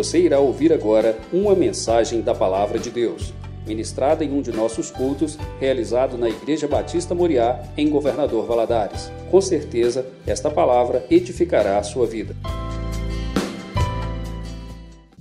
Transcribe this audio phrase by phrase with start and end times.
[0.00, 3.34] Você irá ouvir agora uma mensagem da Palavra de Deus,
[3.66, 9.10] ministrada em um de nossos cultos, realizado na Igreja Batista Moriá, em Governador Valadares.
[9.30, 12.34] Com certeza, esta palavra edificará a sua vida.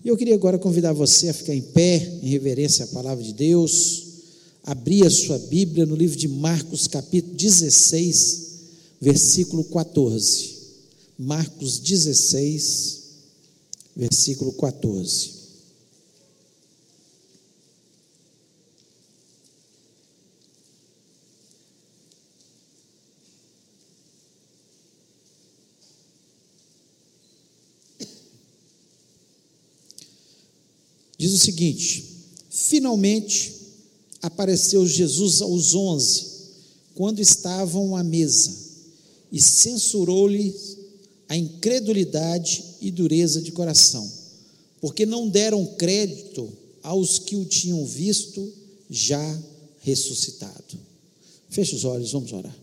[0.06, 4.06] Eu queria agora convidar você a ficar em pé, em reverência à palavra de Deus,
[4.64, 8.62] abrir a sua Bíblia no livro de Marcos, capítulo 16,
[9.02, 10.58] versículo 14.
[11.18, 12.99] Marcos 16,
[14.00, 15.38] versículo 14.
[31.18, 32.06] Diz o seguinte:
[32.50, 33.54] finalmente
[34.22, 36.26] apareceu Jesus aos onze,
[36.96, 38.56] quando estavam à mesa,
[39.30, 40.79] e censurou-lhes
[41.30, 44.12] a incredulidade e dureza de coração,
[44.82, 46.50] porque não deram crédito
[46.84, 48.52] aos que o tinham visto
[48.90, 49.40] já
[49.82, 50.78] ressuscitado.
[51.50, 52.56] Feche os olhos, vamos orar.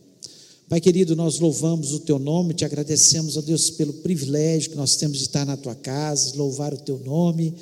[0.68, 4.96] Pai querido, nós louvamos o teu nome, te agradecemos, ó Deus, pelo privilégio que nós
[4.96, 7.54] temos de estar na tua casa, louvar o teu nome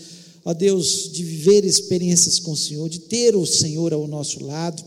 [0.45, 4.84] ó Deus, de viver experiências com o Senhor, de ter o Senhor ao nosso lado,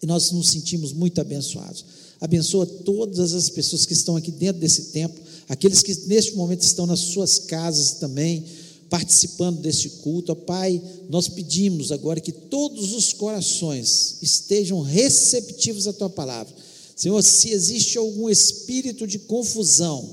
[0.00, 1.84] e nós nos sentimos muito abençoados.
[2.22, 6.86] Abençoa todas as pessoas que estão aqui dentro desse templo, aqueles que neste momento estão
[6.86, 8.44] nas suas casas também,
[8.88, 10.30] participando deste culto.
[10.30, 16.54] Ó Pai, nós pedimos agora que todos os corações estejam receptivos à tua palavra.
[16.94, 20.08] Senhor, se existe algum espírito de confusão,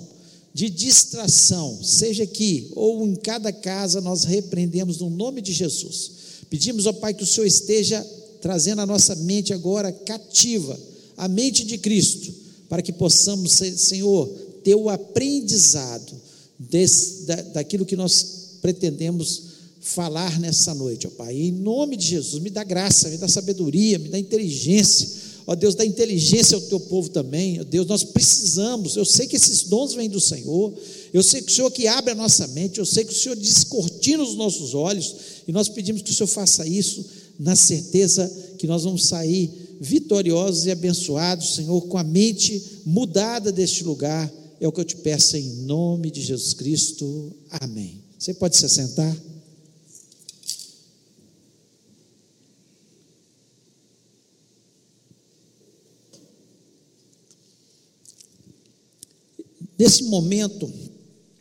[0.51, 6.11] de distração, seja aqui ou em cada casa, nós repreendemos no nome de Jesus.
[6.49, 8.03] Pedimos ao Pai que o Senhor esteja
[8.41, 10.88] trazendo a nossa mente agora cativa,
[11.19, 12.33] a mente de Cristo,
[12.67, 14.27] para que possamos, Senhor,
[14.63, 16.13] ter o aprendizado
[16.57, 19.43] desse, da, daquilo que nós pretendemos
[19.81, 21.35] falar nessa noite, ó Pai.
[21.35, 25.73] Em nome de Jesus, me dá graça, me dá sabedoria, me dá inteligência Ó Deus,
[25.73, 27.59] dá inteligência ao teu povo também.
[27.59, 28.95] Ó Deus, nós precisamos.
[28.95, 30.71] Eu sei que esses dons vêm do Senhor.
[31.11, 32.77] Eu sei que o Senhor que abre a nossa mente.
[32.77, 35.15] Eu sei que o Senhor descortina os nossos olhos.
[35.47, 37.03] E nós pedimos que o Senhor faça isso
[37.39, 43.83] na certeza que nós vamos sair vitoriosos e abençoados, Senhor, com a mente mudada deste
[43.83, 44.31] lugar.
[44.59, 47.31] É o que eu te peço em nome de Jesus Cristo.
[47.49, 48.03] Amém.
[48.17, 49.15] Você pode se assentar?
[59.77, 60.69] Nesse momento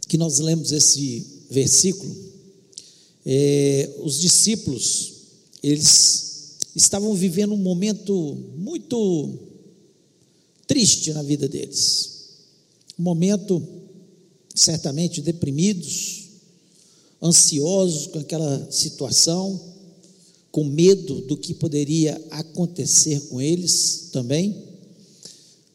[0.07, 2.15] que nós lemos esse versículo,
[3.27, 5.15] é, os discípulos,
[5.61, 6.28] eles
[6.75, 9.39] estavam vivendo um momento muito
[10.67, 12.19] triste na vida deles.
[12.99, 13.63] Um momento
[14.55, 16.25] certamente deprimidos,
[17.23, 19.61] ansiosos com aquela situação,
[20.51, 24.57] com medo do que poderia acontecer com eles também.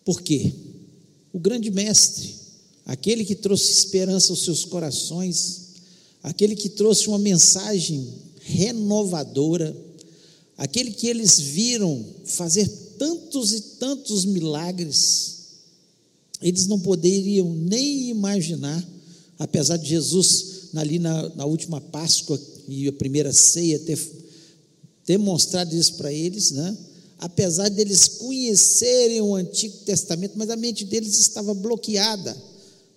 [0.03, 0.53] Por quê?
[1.31, 2.35] O grande mestre,
[2.85, 5.61] aquele que trouxe esperança aos seus corações,
[6.21, 8.07] aquele que trouxe uma mensagem
[8.41, 9.75] renovadora,
[10.63, 12.65] aquele que eles viram fazer
[12.97, 15.39] tantos e tantos milagres,
[16.41, 18.81] eles não poderiam nem imaginar,
[19.37, 23.99] apesar de Jesus, ali na, na última Páscoa e a primeira ceia, ter
[25.05, 26.77] demonstrado isso para eles, né?
[27.19, 32.37] apesar deles conhecerem o Antigo Testamento, mas a mente deles estava bloqueada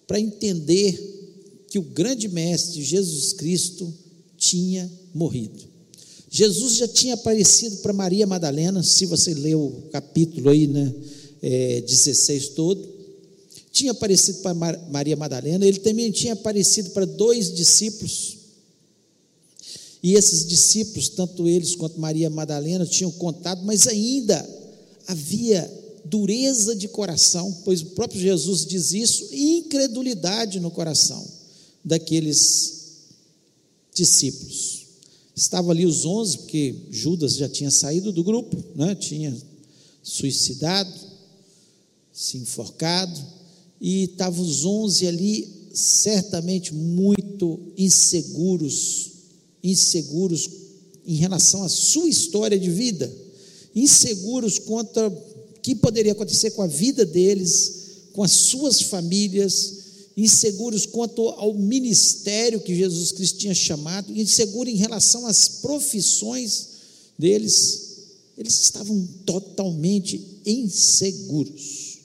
[0.06, 3.92] para entender que o grande mestre Jesus Cristo
[4.38, 5.75] tinha morrido.
[6.36, 10.94] Jesus já tinha aparecido para Maria Madalena, se você leu o capítulo aí, né,
[11.40, 12.86] é, 16 todo,
[13.72, 18.36] tinha aparecido para Maria Madalena, ele também tinha aparecido para dois discípulos,
[20.02, 24.46] e esses discípulos, tanto eles quanto Maria Madalena, tinham contado, mas ainda
[25.06, 25.72] havia
[26.04, 31.26] dureza de coração, pois o próprio Jesus diz isso, e incredulidade no coração
[31.82, 32.74] daqueles
[33.94, 34.85] discípulos.
[35.36, 38.94] Estavam ali os onze, porque Judas já tinha saído do grupo, né?
[38.94, 39.36] tinha
[40.02, 40.90] suicidado,
[42.10, 43.22] se enforcado,
[43.78, 49.10] e estavam os onze ali, certamente muito inseguros,
[49.62, 50.48] inseguros
[51.06, 53.12] em relação à sua história de vida,
[53.74, 55.10] inseguros quanto a
[55.62, 57.82] que poderia acontecer com a vida deles,
[58.12, 59.75] com as suas famílias,
[60.16, 66.68] inseguros quanto ao ministério que Jesus Cristo tinha chamado, inseguros em relação às profissões
[67.18, 67.86] deles,
[68.38, 71.98] eles estavam totalmente inseguros.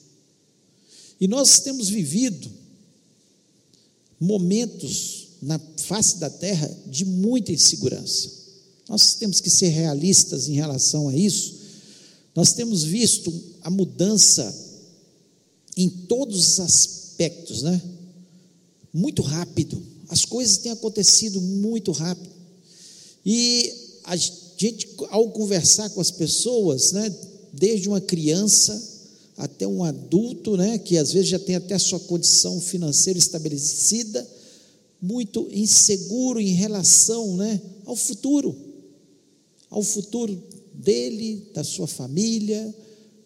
[1.19, 2.49] E nós temos vivido
[4.19, 8.29] momentos na face da terra de muita insegurança.
[8.89, 11.55] Nós temos que ser realistas em relação a isso.
[12.35, 14.53] Nós temos visto a mudança
[15.77, 17.81] em todos os aspectos, né?
[18.93, 19.81] Muito rápido.
[20.09, 22.29] As coisas têm acontecido muito rápido.
[23.25, 23.73] E
[24.03, 27.13] a gente, ao conversar com as pessoas, né,
[27.53, 28.89] desde uma criança
[29.37, 34.27] até um adulto, né, que às vezes já tem até a sua condição financeira estabelecida,
[35.01, 38.55] muito inseguro em relação né, ao futuro,
[39.69, 40.41] ao futuro
[40.73, 42.73] dele, da sua família,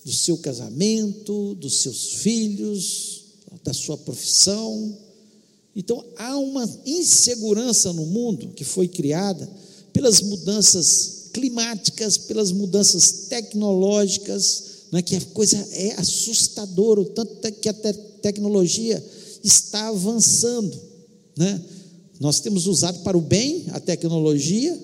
[0.06, 3.24] do seu casamento, dos seus filhos,
[3.64, 4.98] da sua profissão.
[5.76, 9.50] Então há uma insegurança no mundo que foi criada
[9.92, 17.68] pelas mudanças climáticas, pelas mudanças tecnológicas, né, que a coisa é assustadora, o tanto que
[17.68, 19.04] a te tecnologia
[19.44, 20.80] está avançando.
[21.38, 21.62] Né?
[22.20, 24.80] Nós temos usado para o bem a tecnologia,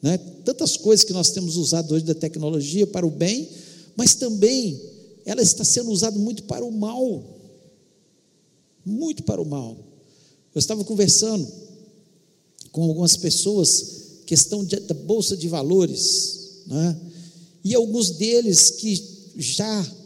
[0.00, 0.16] né?
[0.44, 3.48] tantas coisas que nós temos usado hoje da tecnologia para o bem,
[3.96, 4.80] mas também
[5.26, 7.22] ela está sendo usada muito para o mal.
[8.86, 9.89] Muito para o mal.
[10.54, 11.46] Eu estava conversando
[12.72, 17.00] com algumas pessoas, questão de, da Bolsa de Valores, né?
[17.64, 19.02] e alguns deles que
[19.36, 19.96] já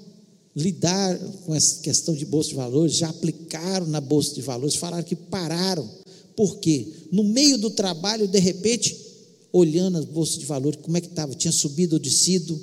[0.54, 5.02] lidar com essa questão de bolsa de valores, já aplicaram na bolsa de valores, falaram
[5.02, 5.88] que pararam.
[6.36, 6.86] Por quê?
[7.10, 8.96] No meio do trabalho, de repente,
[9.52, 11.34] olhando as bolsas de valores, como é que estava?
[11.34, 12.60] Tinha subido ou descido?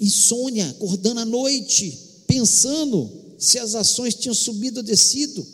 [0.00, 5.46] Insônia, acordando à noite, pensando se as ações tinham subido ou descido.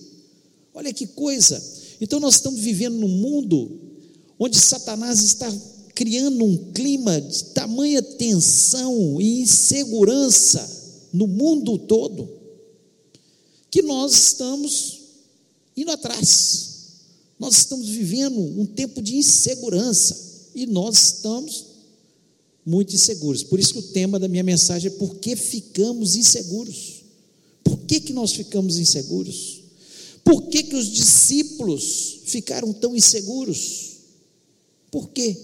[0.76, 1.60] Olha que coisa.
[2.02, 3.80] Então nós estamos vivendo num mundo
[4.38, 5.50] onde Satanás está
[5.94, 12.28] criando um clima de tamanha tensão e insegurança no mundo todo,
[13.70, 15.00] que nós estamos
[15.74, 16.74] indo atrás.
[17.38, 21.64] Nós estamos vivendo um tempo de insegurança e nós estamos
[22.66, 23.42] muito inseguros.
[23.42, 27.02] Por isso que o tema da minha mensagem é por que ficamos inseguros?
[27.64, 29.55] Por que, que nós ficamos inseguros?
[30.26, 33.92] Por que, que os discípulos ficaram tão inseguros?
[34.90, 35.36] Por quê?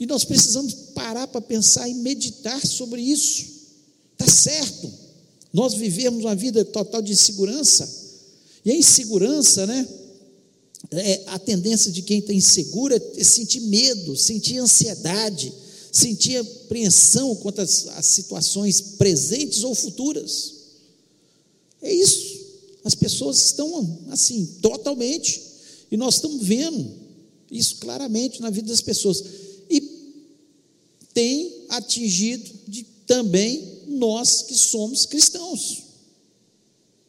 [0.00, 3.44] E nós precisamos parar para pensar e meditar sobre isso.
[4.18, 4.90] Está certo,
[5.52, 7.86] nós vivemos uma vida total de insegurança,
[8.64, 9.86] e a insegurança, né?
[10.90, 15.52] É, a tendência de quem está inseguro é sentir medo, sentir ansiedade,
[15.92, 20.54] sentir apreensão quanto às, às situações presentes ou futuras.
[21.82, 22.35] É isso.
[22.86, 25.42] As pessoas estão assim, totalmente.
[25.90, 26.88] E nós estamos vendo
[27.50, 29.22] isso claramente na vida das pessoas
[31.16, 35.84] tem atingido de, também nós que somos cristãos.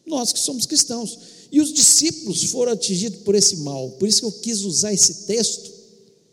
[0.05, 1.19] Nós que somos cristãos.
[1.51, 3.91] E os discípulos foram atingidos por esse mal.
[3.99, 5.69] Por isso que eu quis usar esse texto,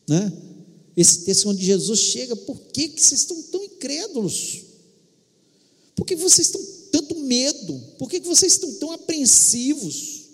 [0.08, 0.32] né?
[0.96, 4.60] Esse texto onde Jesus chega, por que, que vocês estão tão incrédulos?
[5.96, 6.62] Por que vocês estão
[6.98, 7.78] tanto medo?
[7.98, 10.24] Por que, vocês estão tão apreensivos?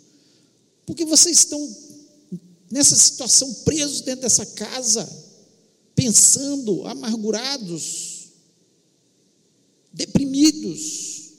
[0.85, 1.77] Por que vocês estão
[2.71, 5.09] nessa situação presos dentro dessa casa?
[6.01, 8.31] pensando, amargurados,
[9.93, 11.33] deprimidos.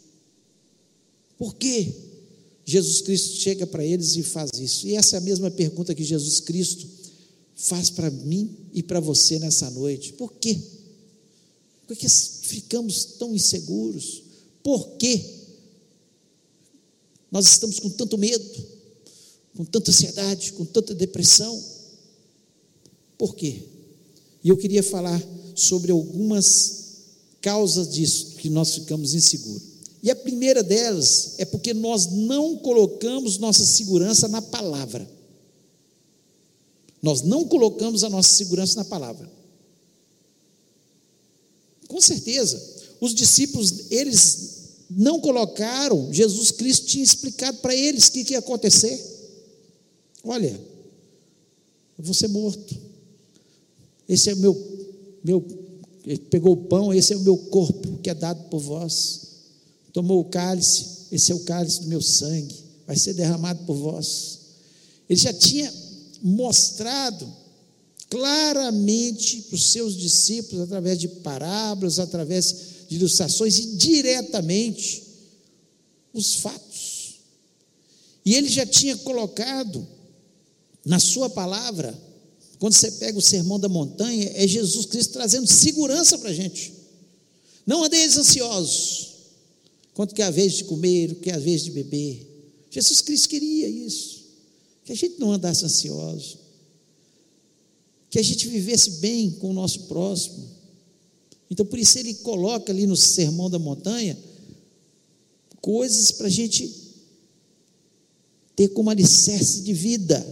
[1.36, 1.92] Por quê?
[2.64, 4.88] Jesus Cristo chega para eles e faz isso.
[4.88, 6.88] E essa é a mesma pergunta que Jesus Cristo
[7.56, 10.14] faz para mim e para você nessa noite.
[10.14, 10.56] Por quê?
[11.88, 14.22] Por que ficamos tão inseguros?
[14.64, 15.24] Por quê?
[17.32, 18.46] Nós estamos com tanto medo,
[19.56, 21.62] com tanta ansiedade, com tanta depressão.
[23.18, 23.64] Por quê?
[24.44, 25.22] E eu queria falar
[25.56, 26.82] sobre algumas
[27.42, 29.72] causas disso, que nós ficamos inseguros.
[30.04, 35.08] E a primeira delas é porque nós não colocamos nossa segurança na palavra.
[37.02, 39.30] Nós não colocamos a nossa segurança na palavra.
[41.88, 48.24] Com certeza, os discípulos, eles não colocaram, Jesus Cristo tinha explicado para eles o que,
[48.24, 48.98] que ia acontecer.
[50.24, 50.58] Olha,
[51.98, 52.92] eu vou ser morto
[54.12, 54.90] esse é o meu,
[55.24, 55.46] meu,
[56.06, 59.22] ele pegou o pão, esse é o meu corpo que é dado por vós.
[59.94, 62.54] Tomou o cálice, esse é o cálice do meu sangue,
[62.86, 64.40] vai ser derramado por vós.
[65.10, 65.74] Ele já tinha
[66.22, 67.26] mostrado
[68.10, 72.54] claramente para os seus discípulos, através de parábolas, através
[72.92, 75.02] de ilustrações e diretamente
[76.14, 77.22] os fatos.
[78.26, 79.88] E ele já tinha colocado
[80.84, 81.98] na sua palavra
[82.60, 86.74] quando você pega o sermão da montanha, é Jesus Cristo trazendo segurança para a gente.
[87.66, 89.14] Não andeis ansiosos,
[89.94, 92.28] quanto que é a vez de comer, que é a vez de beber.
[92.70, 94.26] Jesus Cristo queria isso.
[94.84, 96.38] que a gente não andasse ansioso,
[98.10, 100.61] que a gente vivesse bem com o nosso próximo.
[101.52, 104.18] Então, por isso, ele coloca ali no Sermão da Montanha
[105.60, 106.74] coisas para a gente
[108.56, 110.26] ter como alicerce de vida.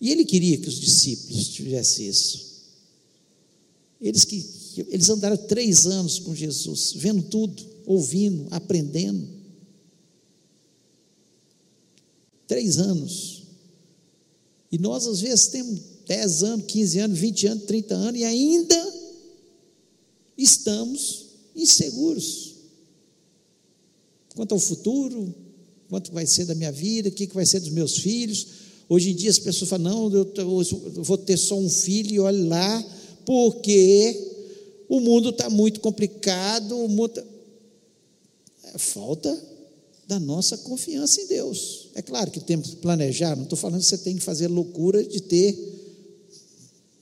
[0.00, 2.50] E ele queria que os discípulos tivessem isso.
[4.00, 4.42] Eles que
[4.88, 9.28] eles andaram três anos com Jesus, vendo tudo, ouvindo, aprendendo.
[12.46, 13.42] Três anos.
[14.72, 18.99] E nós, às vezes, temos 10 anos, 15 anos, 20 anos, 30 anos e ainda
[20.42, 22.54] estamos inseguros.
[24.34, 25.34] Quanto ao futuro,
[25.88, 28.46] quanto vai ser da minha vida, o que vai ser dos meus filhos.
[28.88, 32.44] Hoje em dia as pessoas falam: não, eu vou ter só um filho, e olha
[32.44, 32.84] lá,
[33.24, 34.28] porque
[34.88, 37.24] o mundo está muito complicado, o mundo tá...
[38.74, 39.50] é falta
[40.08, 41.88] da nossa confiança em Deus.
[41.94, 45.04] É claro que temos que planejar, não estou falando que você tem que fazer loucura
[45.04, 45.56] de ter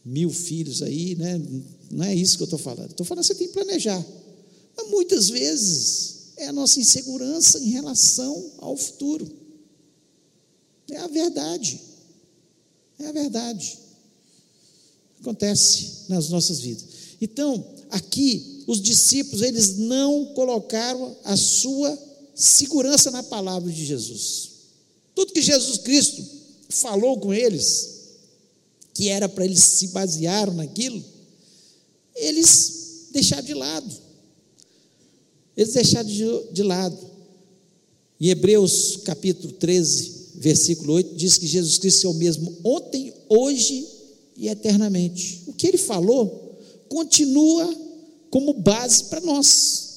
[0.05, 1.41] mil filhos aí, né?
[1.91, 2.91] Não é isso que eu estou falando.
[2.91, 4.05] Estou falando que você tem que planejar.
[4.77, 9.29] Mas muitas vezes é a nossa insegurança em relação ao futuro.
[10.91, 11.81] É a verdade.
[12.99, 13.79] É a verdade.
[15.21, 16.85] Acontece nas nossas vidas.
[17.21, 21.99] Então, aqui os discípulos eles não colocaram a sua
[22.35, 24.51] segurança na palavra de Jesus.
[25.15, 26.25] Tudo que Jesus Cristo
[26.69, 27.99] falou com eles,
[28.95, 31.03] que era para eles se basear naquilo,
[32.21, 33.97] eles deixaram de lado.
[35.57, 36.99] Eles deixaram de, de lado.
[38.21, 43.87] Em Hebreus capítulo 13, versículo 8, diz que Jesus Cristo é o mesmo ontem, hoje
[44.37, 45.43] e eternamente.
[45.47, 46.57] O que ele falou
[46.89, 47.77] continua
[48.31, 49.89] como base para nós,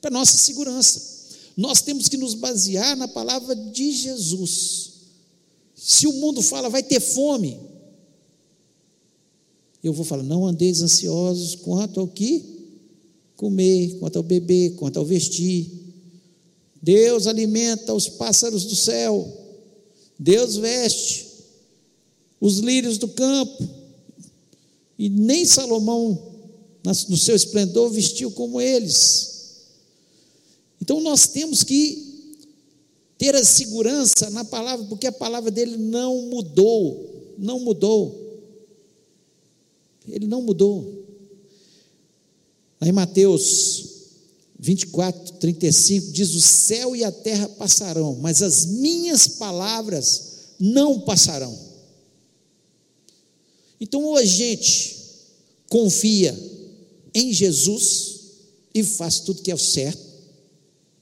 [0.00, 1.14] para nossa segurança.
[1.56, 4.92] Nós temos que nos basear na palavra de Jesus.
[5.74, 7.60] Se o mundo fala vai ter fome,
[9.84, 12.42] eu vou falar, não andeis ansiosos quanto ao que
[13.36, 15.70] comer, quanto ao beber, quanto ao vestir.
[16.80, 19.30] Deus alimenta os pássaros do céu,
[20.18, 21.26] Deus veste
[22.40, 23.68] os lírios do campo,
[24.98, 26.32] e nem Salomão,
[27.08, 29.34] no seu esplendor, vestiu como eles.
[30.80, 32.30] Então nós temos que
[33.18, 38.23] ter a segurança na palavra, porque a palavra dele não mudou, não mudou.
[40.08, 41.04] Ele não mudou.
[42.80, 43.94] Aí Mateus
[44.58, 51.56] 24, 35 diz: O céu e a terra passarão, mas as minhas palavras não passarão.
[53.80, 54.96] Então, ou a gente
[55.68, 56.34] confia
[57.14, 58.20] em Jesus
[58.74, 60.02] e faz tudo que é o certo,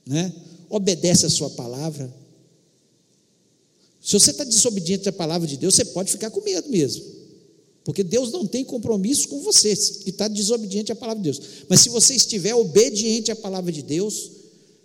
[0.06, 0.32] né?
[0.68, 2.12] obedece a sua palavra.
[4.00, 7.04] Se você está desobediente à palavra de Deus, você pode ficar com medo mesmo.
[7.85, 11.43] Porque Deus não tem compromisso com você, que está desobediente à palavra de Deus.
[11.69, 14.31] Mas se você estiver obediente à palavra de Deus,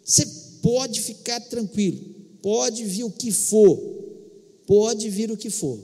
[0.03, 0.25] você
[0.61, 1.99] pode ficar tranquilo,
[2.41, 3.77] pode vir o que for,
[4.65, 5.79] pode vir o que for,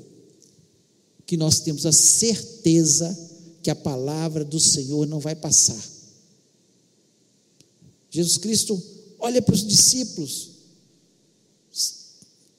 [1.26, 3.18] que nós temos a certeza
[3.62, 5.82] que a palavra do Senhor não vai passar.
[8.10, 8.82] Jesus Cristo
[9.20, 10.52] olha para os discípulos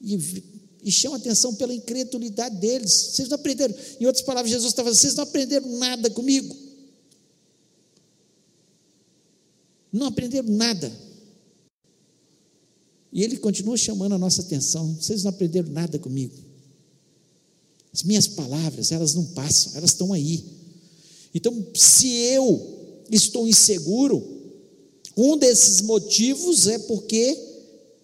[0.01, 0.17] e,
[0.85, 2.91] e chama atenção pela incredulidade deles.
[2.91, 6.55] Vocês não aprenderam, em outras palavras, Jesus estava dizendo: vocês não aprenderam nada comigo.
[9.91, 10.91] Não aprenderam nada.
[13.11, 16.35] E ele continua chamando a nossa atenção: vocês não aprenderam nada comigo.
[17.91, 20.45] As minhas palavras, elas não passam, elas estão aí.
[21.33, 24.23] Então, se eu estou inseguro,
[25.17, 27.44] um desses motivos é porque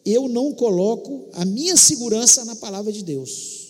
[0.06, 3.62] eu não coloco a minha segurança na palavra de Deus.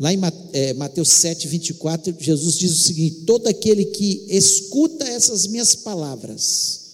[0.00, 0.20] Lá em
[0.52, 6.88] é, Mateus 7, 24, Jesus diz o seguinte: Todo aquele que escuta essas minhas palavras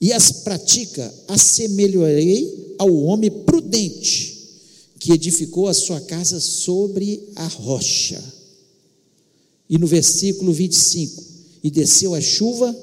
[0.00, 4.36] e as pratica, assemelharei ao homem prudente
[4.98, 8.22] que edificou a sua casa sobre a rocha.
[9.68, 11.22] E no versículo 25:
[11.62, 12.74] E desceu a chuva,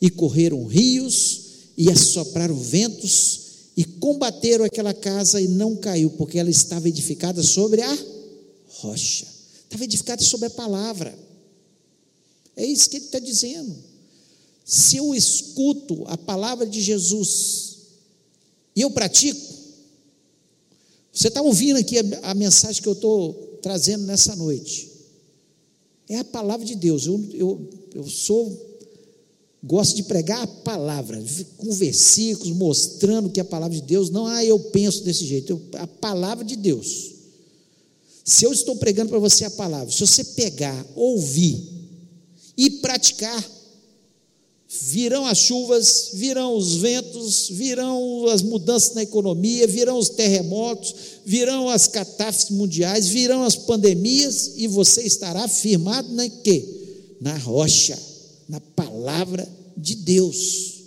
[0.00, 1.39] e correram rios,
[1.80, 3.40] e assopraram ventos,
[3.74, 7.98] e combateram aquela casa, e não caiu, porque ela estava edificada sobre a
[8.66, 9.26] rocha.
[9.64, 11.18] Estava edificada sobre a palavra.
[12.54, 13.74] É isso que ele está dizendo.
[14.62, 17.78] Se eu escuto a palavra de Jesus
[18.76, 19.40] e eu pratico,
[21.10, 23.32] você está ouvindo aqui a, a, mensagem que eu estou
[23.62, 24.86] trazendo nessa noite.
[26.10, 27.06] É a palavra de Deus.
[27.06, 28.69] Eu, eu, eu sou
[29.62, 31.22] Gosto de pregar a palavra,
[31.58, 35.80] com versículos mostrando que a palavra de Deus, não, ah, eu penso desse jeito, eu,
[35.80, 37.10] a palavra de Deus.
[38.24, 41.62] Se eu estou pregando para você a palavra, se você pegar, ouvir
[42.56, 43.44] e praticar,
[44.82, 50.94] virão as chuvas, virão os ventos, virão as mudanças na economia, virão os terremotos,
[51.26, 56.64] virão as catástrofes mundiais, virão as pandemias e você estará firmado na quê?
[57.20, 57.98] Na rocha,
[58.50, 60.80] na palavra de Deus.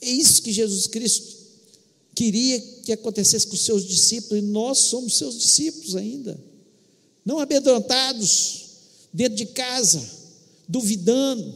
[0.00, 1.36] É isso que Jesus Cristo
[2.14, 6.42] queria que acontecesse com os seus discípulos, e nós somos seus discípulos ainda.
[7.24, 8.68] Não amedrontados,
[9.12, 10.02] dentro de casa,
[10.66, 11.54] duvidando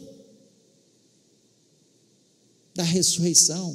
[2.75, 3.75] da ressurreição.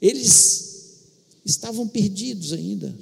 [0.00, 1.02] Eles
[1.44, 2.96] estavam perdidos ainda.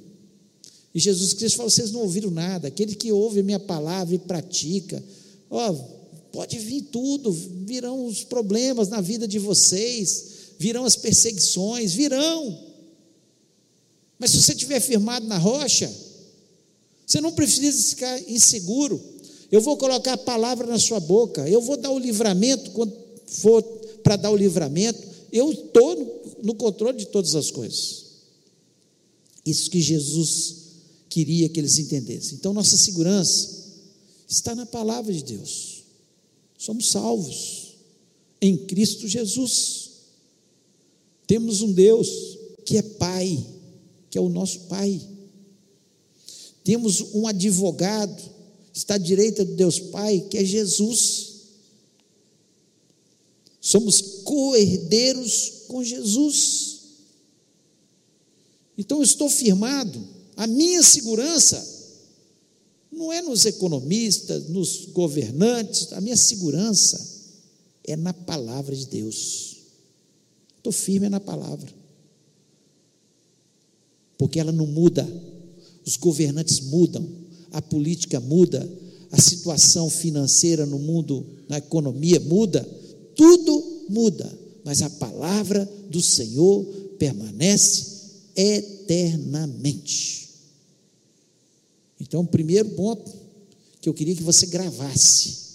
[0.92, 2.66] E Jesus Cristo falou: vocês não ouviram nada.
[2.66, 5.04] Aquele que ouve a minha palavra e pratica,
[5.48, 5.95] ó,
[6.36, 10.26] pode vir tudo, virão os problemas na vida de vocês,
[10.58, 12.62] virão as perseguições, virão.
[14.18, 15.90] Mas se você estiver firmado na rocha,
[17.06, 19.02] você não precisa ficar inseguro.
[19.50, 22.94] Eu vou colocar a palavra na sua boca, eu vou dar o livramento quando
[23.26, 23.62] for
[24.02, 25.02] para dar o livramento,
[25.32, 28.04] eu estou no, controle de todas as coisas.
[29.44, 30.56] Isso que Jesus
[31.08, 32.34] queria que eles entendessem.
[32.34, 33.72] Então, nossa segurança
[34.28, 35.75] está na palavra de Deus.
[36.58, 37.76] Somos salvos
[38.40, 39.90] em Cristo Jesus.
[41.26, 42.08] Temos um Deus
[42.64, 43.44] que é Pai
[44.16, 44.98] que é o nosso Pai.
[46.64, 48.18] Temos um advogado,
[48.72, 51.34] está à direita de Deus Pai, que é Jesus.
[53.60, 56.78] Somos co-herdeiros com Jesus.
[58.78, 60.02] Então eu estou firmado,
[60.34, 61.75] a minha segurança
[62.96, 67.14] não é nos economistas, nos governantes, a minha segurança
[67.84, 69.56] é na palavra de Deus.
[70.56, 71.76] Estou firme na palavra
[74.18, 75.06] porque ela não muda.
[75.84, 77.06] Os governantes mudam,
[77.52, 78.68] a política muda,
[79.10, 82.68] a situação financeira no mundo, na economia muda,
[83.14, 84.28] tudo muda,
[84.64, 86.64] mas a palavra do Senhor
[86.98, 87.86] permanece
[88.34, 90.25] eternamente.
[92.00, 93.10] Então, o primeiro ponto
[93.80, 95.46] que eu queria que você gravasse.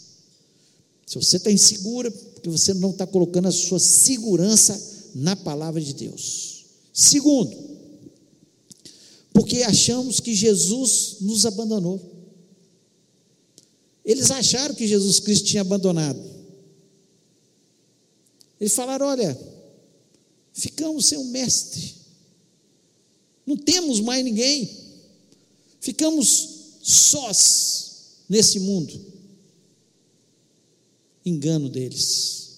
[1.06, 5.93] Se você está insegura, porque você não está colocando a sua segurança na palavra de
[5.93, 6.65] Deus.
[6.93, 7.56] Segundo,
[9.34, 11.99] porque achamos que Jesus nos abandonou.
[14.04, 16.21] Eles acharam que Jesus Cristo tinha abandonado.
[18.60, 19.38] Eles falaram: olha,
[20.54, 21.95] ficamos sem um mestre,
[23.45, 24.80] não temos mais ninguém,
[25.81, 26.49] ficamos
[26.81, 27.91] sós
[28.29, 28.97] nesse mundo.
[31.25, 32.51] Engano deles.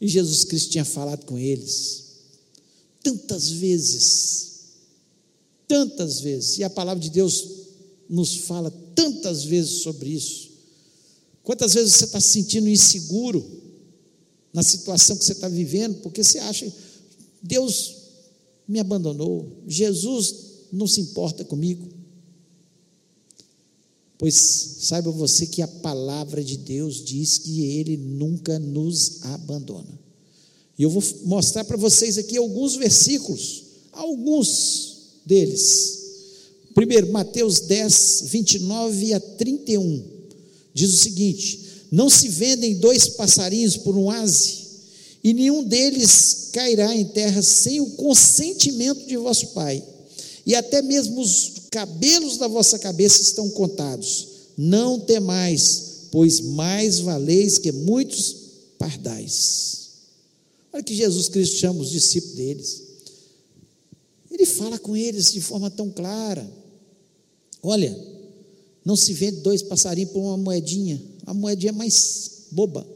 [0.00, 2.02] E Jesus Cristo tinha falado com eles
[3.02, 4.52] tantas vezes
[5.72, 7.48] tantas vezes, e a palavra de Deus
[8.06, 10.50] nos fala tantas vezes sobre isso.
[11.42, 13.42] Quantas vezes você está se sentindo inseguro
[14.52, 16.70] na situação que você está vivendo, porque você acha,
[17.42, 17.94] Deus
[18.68, 21.86] me abandonou, Jesus não se importa comigo.
[24.16, 24.34] Pois
[24.80, 30.00] saiba você que a palavra de Deus diz que Ele nunca nos abandona.
[30.78, 34.92] E eu vou mostrar para vocês aqui alguns versículos, alguns
[35.26, 36.00] deles.
[36.74, 40.04] Primeiro, Mateus 10, 29 a 31,
[40.72, 44.62] diz o seguinte: Não se vendem dois passarinhos por um ase,
[45.22, 49.82] e nenhum deles cairá em terra sem o consentimento de vosso Pai,
[50.44, 54.28] e até mesmo os cabelos da vossa cabeça estão contados.
[54.56, 58.36] Não temais, pois mais valeis que muitos
[58.78, 59.88] pardais.
[60.72, 62.82] Olha que Jesus Cristo chama os discípulos deles.
[64.30, 66.50] Ele fala com eles de forma tão clara.
[67.62, 67.96] Olha,
[68.84, 71.00] não se vende dois passarinhos por uma moedinha.
[71.26, 72.86] A moedinha é mais boba.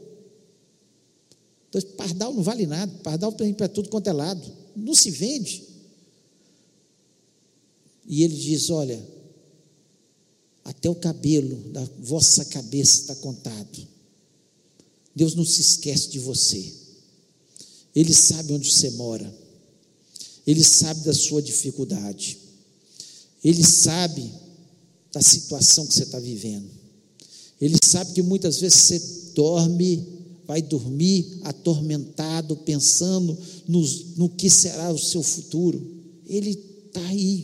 [1.69, 2.91] Então, pardal não vale nada.
[3.03, 4.41] Pardal tem para tudo quanto é lado.
[4.75, 5.66] Não se vende.
[8.07, 9.03] E ele diz: Olha,
[10.63, 13.87] até o cabelo da vossa cabeça está contado.
[15.15, 16.73] Deus não se esquece de você.
[17.95, 19.33] Ele sabe onde você mora.
[20.45, 22.37] Ele sabe da sua dificuldade.
[23.43, 24.29] Ele sabe
[25.11, 26.69] da situação que você está vivendo.
[27.59, 28.99] Ele sabe que muitas vezes você
[29.33, 30.05] dorme,
[30.45, 33.81] vai dormir atormentado, pensando no,
[34.15, 35.81] no que será o seu futuro.
[36.27, 37.41] Ele está aí,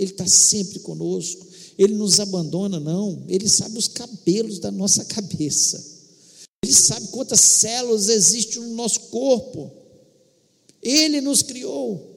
[0.00, 1.46] Ele está sempre conosco.
[1.76, 3.22] Ele nos abandona, não.
[3.28, 5.84] Ele sabe os cabelos da nossa cabeça.
[6.64, 9.70] Ele sabe quantas células existem no nosso corpo.
[10.82, 12.16] Ele nos criou.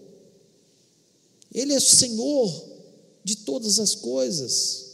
[1.53, 2.69] Ele é o Senhor
[3.21, 4.85] de todas as coisas.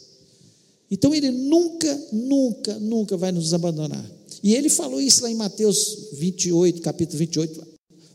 [0.90, 4.04] Então ele nunca, nunca, nunca vai nos abandonar.
[4.42, 7.68] E ele falou isso lá em Mateus 28, capítulo 28,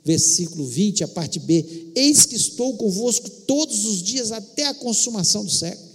[0.04, 5.44] versículo 20, a parte B: Eis que estou convosco todos os dias até a consumação
[5.44, 5.88] do século.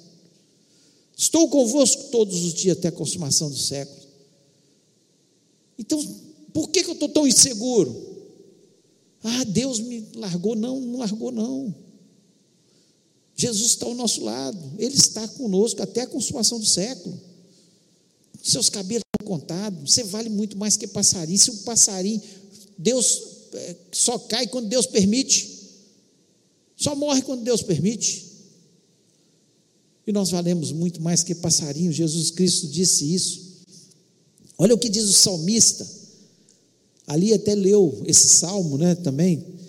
[1.16, 4.00] Estou convosco todos os dias até a consumação do século.
[5.78, 6.02] Então,
[6.54, 7.94] por que, que eu estou tão inseguro?
[9.24, 10.56] Ah, Deus me largou.
[10.56, 11.74] Não, não largou, não.
[13.36, 17.18] Jesus está ao nosso lado, Ele está conosco até a consumação do século.
[18.44, 21.38] Seus cabelos estão contados, você vale muito mais que passarinho.
[21.38, 22.22] Se um passarinho,
[22.78, 23.29] Deus
[23.92, 25.50] só cai quando Deus permite,
[26.76, 28.28] só morre quando Deus permite.
[30.08, 33.50] E nós valemos muito mais que passarinho, Jesus Cristo disse isso.
[34.58, 35.88] Olha o que diz o salmista,
[37.08, 39.60] ali até leu esse salmo, né, também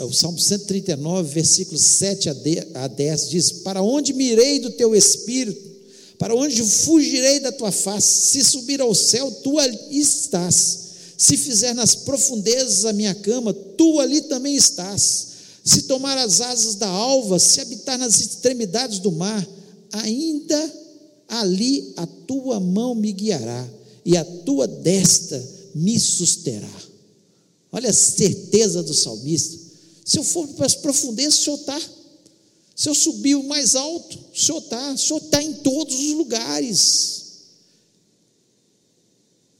[0.00, 2.30] o Salmo 139, versículos 7
[2.72, 5.60] a 10 diz: Para onde mirei do teu espírito?
[6.18, 8.28] Para onde fugirei da tua face?
[8.28, 10.87] Se subir ao céu, tu ali estás.
[11.18, 15.26] Se fizer nas profundezas a minha cama, tu ali também estás.
[15.64, 19.46] Se tomar as asas da alva, se habitar nas extremidades do mar,
[19.92, 20.74] ainda
[21.26, 23.68] ali a tua mão me guiará
[24.04, 26.70] e a tua destra me susterá.
[27.72, 29.58] Olha a certeza do salmista.
[30.04, 31.80] Se eu for para as profundezas, o Senhor está.
[32.76, 34.92] Se eu subir o mais alto, o Senhor está.
[34.92, 37.27] O Senhor está em todos os lugares.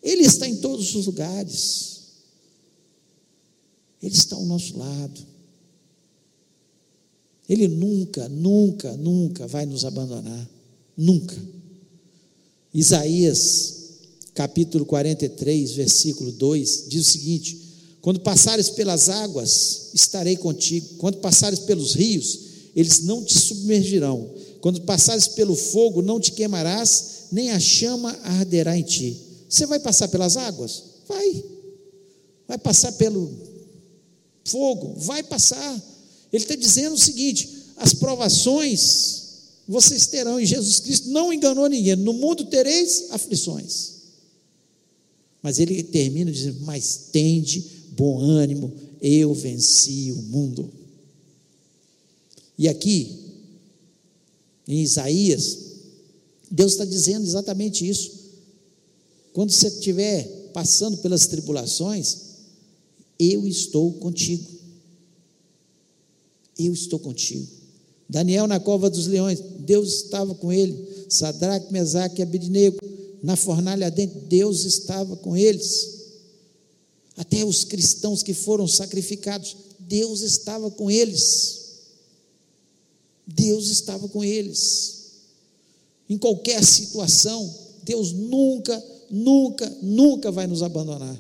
[0.02, 1.98] Ele está em todos os lugares.
[4.02, 5.20] Ele está ao nosso lado.
[7.48, 10.48] Ele nunca, nunca, nunca vai nos abandonar.
[10.96, 11.36] Nunca.
[12.72, 13.74] Isaías,
[14.34, 17.68] capítulo 43, versículo 2, diz o seguinte:
[18.00, 20.86] quando passares pelas águas, estarei contigo.
[20.98, 22.38] Quando passares pelos rios,
[22.74, 24.30] eles não te submergirão.
[24.60, 29.16] Quando passares pelo fogo, não te queimarás, nem a chama arderá em ti.
[29.48, 30.84] Você vai passar pelas águas?
[31.06, 31.44] Vai.
[32.46, 33.32] Vai passar pelo
[34.44, 34.94] fogo?
[34.98, 35.74] Vai passar.
[36.32, 39.28] Ele está dizendo o seguinte: as provações
[39.68, 41.94] vocês terão, e Jesus Cristo não enganou ninguém.
[41.94, 43.98] No mundo tereis aflições.
[45.42, 50.72] Mas ele termina dizendo: Mas tende bom ânimo, eu venci o mundo.
[52.56, 53.14] E aqui,
[54.66, 55.58] em Isaías,
[56.50, 58.17] Deus está dizendo exatamente isso.
[59.32, 62.16] Quando você estiver passando pelas tribulações,
[63.18, 64.46] eu estou contigo.
[66.58, 67.46] Eu estou contigo.
[68.08, 71.06] Daniel na cova dos leões, Deus estava com ele.
[71.08, 72.78] Sadraque, Mesaque e Abednego
[73.22, 75.98] na fornalha dentro, Deus estava com eles
[77.18, 81.58] até os cristãos que foram sacrificados, Deus estava com eles.
[83.26, 84.98] Deus estava com eles.
[86.08, 88.80] Em qualquer situação, Deus nunca,
[89.10, 91.18] nunca, nunca vai nos abandonar.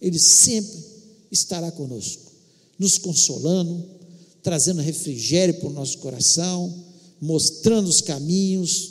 [0.00, 0.78] Ele sempre
[1.30, 2.32] estará conosco,
[2.78, 3.84] nos consolando,
[4.42, 6.72] trazendo refrigério para o nosso coração,
[7.20, 8.90] mostrando os caminhos,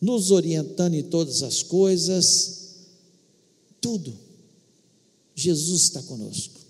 [0.00, 2.58] nos orientando em todas as coisas,
[3.80, 4.14] tudo
[5.34, 6.60] Jesus está conosco.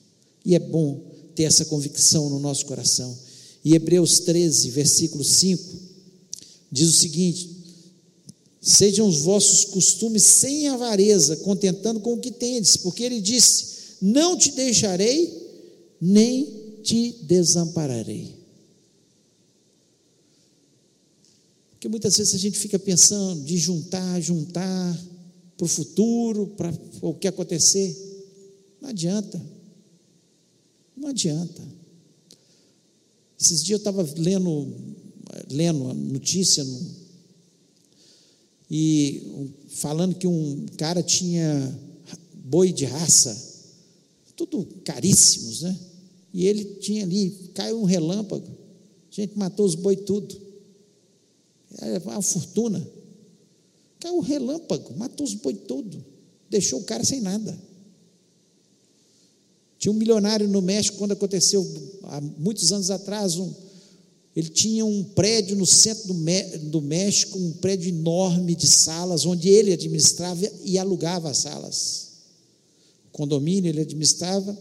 [0.44, 1.00] E é bom
[1.34, 3.16] ter essa convicção no nosso coração.
[3.64, 5.76] E Hebreus 13, versículo 5,
[6.70, 7.57] diz o seguinte:
[8.60, 14.36] Sejam os vossos costumes sem avareza, contentando com o que tendes, porque ele disse: Não
[14.36, 15.32] te deixarei,
[16.00, 18.36] nem te desampararei.
[21.70, 24.98] Porque muitas vezes a gente fica pensando de juntar, juntar
[25.56, 27.96] para o futuro, para o que acontecer.
[28.80, 29.40] Não adianta.
[30.96, 31.62] Não adianta.
[33.40, 34.74] Esses dias eu estava lendo,
[35.48, 36.97] lendo a notícia no,
[38.70, 41.78] e falando que um cara tinha
[42.34, 43.36] boi de raça,
[44.36, 45.78] tudo caríssimos, né?
[46.32, 50.48] E ele tinha ali, caiu um relâmpago, a gente matou os boi tudo.
[51.80, 52.86] Era uma fortuna.
[54.00, 56.04] Caiu um relâmpago, matou os boi tudo,
[56.48, 57.58] deixou o cara sem nada.
[59.78, 61.66] Tinha um milionário no México, quando aconteceu
[62.04, 63.52] há muitos anos atrás, um,
[64.36, 66.14] ele tinha um prédio no centro
[66.62, 72.08] do, México, um prédio enorme de salas, onde ele administrava e alugava as salas.
[73.10, 74.56] Condomínio ele administrava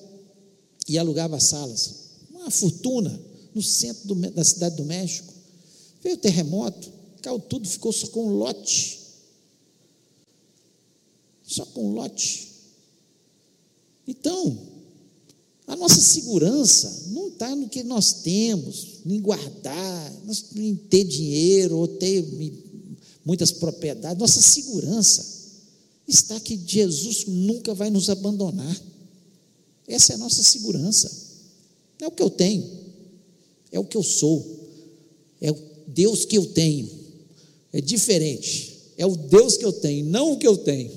[0.87, 1.93] e alugava as salas.
[2.31, 3.21] Uma fortuna
[3.53, 5.33] no centro do, da cidade do México.
[6.01, 8.99] Veio o terremoto, caiu tudo, ficou só com um lote.
[11.43, 12.47] só com lote.
[14.07, 14.57] Então,
[15.67, 20.13] a nossa segurança não está no que nós temos, em guardar,
[20.55, 22.25] em ter dinheiro ou ter
[23.25, 24.17] muitas propriedades.
[24.17, 25.25] Nossa segurança
[26.07, 28.81] está que Jesus nunca vai nos abandonar.
[29.85, 31.11] Essa é a nossa segurança.
[31.99, 32.65] Não é o que eu tenho,
[33.71, 34.45] é o que eu sou,
[35.41, 36.89] é o Deus que eu tenho.
[37.73, 38.77] É diferente.
[38.97, 40.91] É o Deus que eu tenho, não o que eu tenho.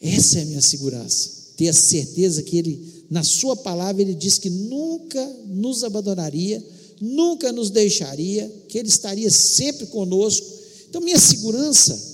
[0.00, 1.39] Essa é a minha segurança.
[1.60, 6.64] Ter a certeza que Ele, na Sua palavra, Ele diz que nunca nos abandonaria,
[6.98, 10.46] nunca nos deixaria, que Ele estaria sempre conosco.
[10.88, 12.08] Então, minha segurança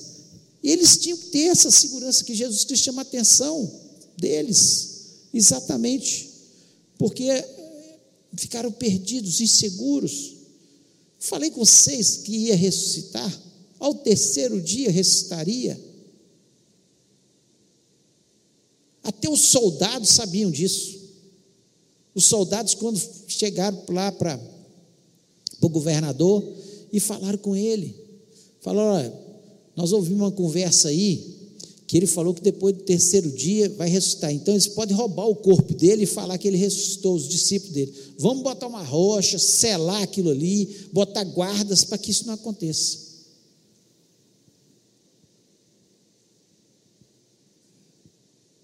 [0.68, 3.70] eles tinham que ter essa segurança que Jesus Cristo chama a atenção
[4.18, 4.88] deles,
[5.32, 6.28] exatamente,
[6.98, 7.98] porque eh,
[8.34, 10.32] ficaram perdidos, inseguros.
[11.20, 13.32] Falei com vocês que ia ressuscitar,
[13.78, 15.78] ao terceiro dia ressuscitaria.
[19.06, 20.98] Até os soldados sabiam disso.
[22.12, 24.40] Os soldados, quando chegaram lá para
[25.60, 26.42] o governador
[26.92, 27.94] e falaram com ele,
[28.60, 29.12] falaram: olha,
[29.76, 31.36] nós ouvimos uma conversa aí
[31.86, 34.32] que ele falou que depois do terceiro dia vai ressuscitar.
[34.32, 37.94] Então eles podem roubar o corpo dele e falar que ele ressuscitou os discípulos dele.
[38.18, 43.05] Vamos botar uma rocha, selar aquilo ali, botar guardas para que isso não aconteça.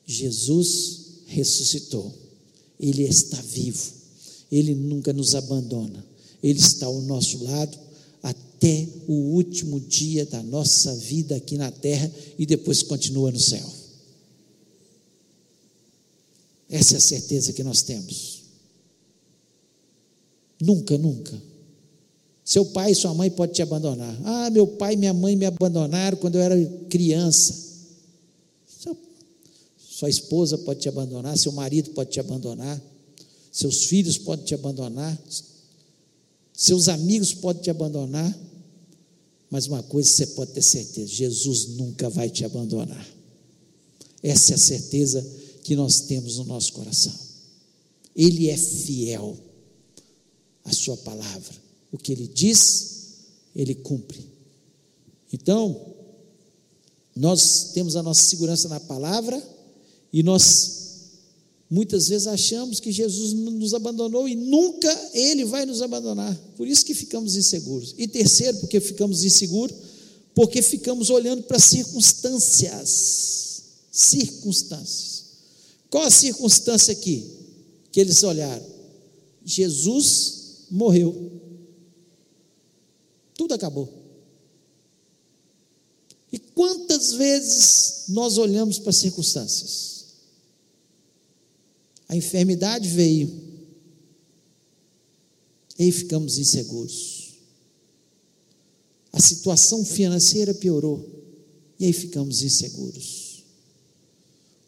[0.07, 2.13] Jesus ressuscitou.
[2.79, 3.93] Ele está vivo.
[4.51, 6.05] Ele nunca nos abandona.
[6.43, 7.79] Ele está ao nosso lado
[8.23, 13.83] até o último dia da nossa vida aqui na terra e depois continua no céu.
[16.69, 18.43] Essa é a certeza que nós temos.
[20.61, 21.41] Nunca, nunca.
[22.45, 24.17] Seu pai e sua mãe podem te abandonar.
[24.25, 26.57] Ah, meu pai e minha mãe me abandonaram quando eu era
[26.89, 27.72] criança.
[30.03, 32.83] Sua esposa pode te abandonar, seu marido pode te abandonar,
[33.53, 35.17] seus filhos podem te abandonar,
[36.53, 38.37] seus amigos podem te abandonar.
[39.49, 43.09] Mas uma coisa você pode ter certeza: Jesus nunca vai te abandonar.
[44.25, 45.25] Essa é a certeza
[45.63, 47.15] que nós temos no nosso coração.
[48.17, 49.39] Ele é fiel
[50.65, 51.55] à Sua palavra.
[51.93, 53.19] O que Ele diz,
[53.55, 54.27] Ele cumpre.
[55.33, 55.95] Então,
[57.15, 59.62] nós temos a nossa segurança na palavra
[60.13, 60.83] e nós
[61.73, 66.39] Muitas vezes achamos que Jesus nos abandonou e nunca Ele vai nos abandonar.
[66.55, 67.95] Por isso que ficamos inseguros.
[67.97, 69.75] E terceiro, porque ficamos inseguros,
[70.35, 73.63] porque ficamos olhando para circunstâncias.
[73.91, 75.25] Circunstâncias.
[75.89, 77.25] Qual a circunstância aqui
[77.91, 78.67] que eles olharam?
[79.43, 81.41] Jesus morreu.
[83.35, 83.89] Tudo acabou.
[86.31, 90.02] E quantas vezes nós olhamos para circunstâncias?
[92.13, 93.33] A enfermidade veio.
[95.79, 97.31] E ficamos inseguros.
[99.11, 101.09] A situação financeira piorou.
[101.81, 103.45] E aí ficamos inseguros.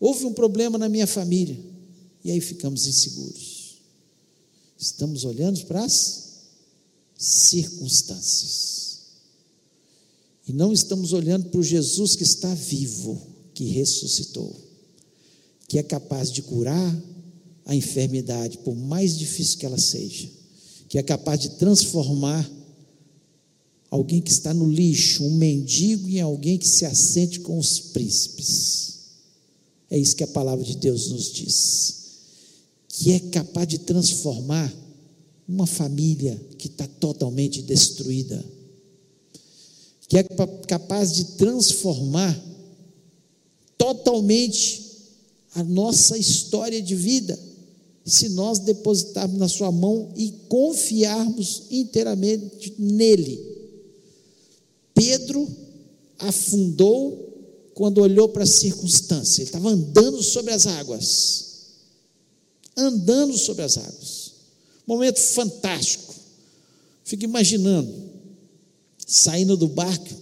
[0.01, 1.63] Houve um problema na minha família.
[2.25, 3.77] E aí ficamos inseguros.
[4.79, 6.47] Estamos olhando para as
[7.15, 9.01] circunstâncias.
[10.49, 13.21] E não estamos olhando para o Jesus que está vivo,
[13.53, 14.59] que ressuscitou,
[15.69, 17.14] que é capaz de curar,
[17.67, 20.29] a enfermidade, por mais difícil que ela seja,
[20.89, 22.49] que é capaz de transformar
[23.91, 28.95] alguém que está no lixo, um mendigo, em alguém que se assente com os príncipes.
[29.91, 32.05] É isso que a palavra de Deus nos diz.
[32.89, 34.73] Que é capaz de transformar
[35.49, 38.45] uma família que está totalmente destruída.
[40.09, 40.25] Que é
[40.67, 42.41] capaz de transformar
[43.79, 44.83] totalmente
[45.55, 47.39] a nossa história de vida
[48.05, 53.41] se nós depositarmos na Sua mão e confiarmos inteiramente nele.
[54.93, 55.49] Pedro
[56.19, 57.25] afundou
[57.75, 61.45] quando olhou para a circunstância, ele estava andando sobre as águas.
[62.77, 64.33] Andando sobre as águas.
[64.87, 66.15] Momento fantástico.
[67.05, 67.93] Fico imaginando,
[69.07, 70.15] saindo do barco,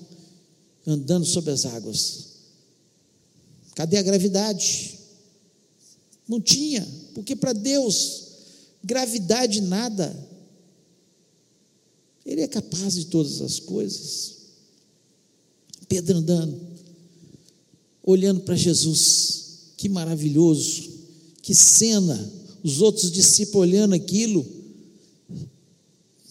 [0.86, 2.26] andando sobre as águas.
[3.74, 4.98] Cadê a gravidade?
[6.26, 8.22] Não tinha, porque para Deus,
[8.82, 10.14] gravidade nada.
[12.24, 14.36] Ele é capaz de todas as coisas.
[15.88, 16.60] Pedro andando,
[18.02, 19.42] olhando para Jesus,
[19.76, 20.90] que maravilhoso,
[21.42, 24.46] que cena, os outros discípulos olhando aquilo.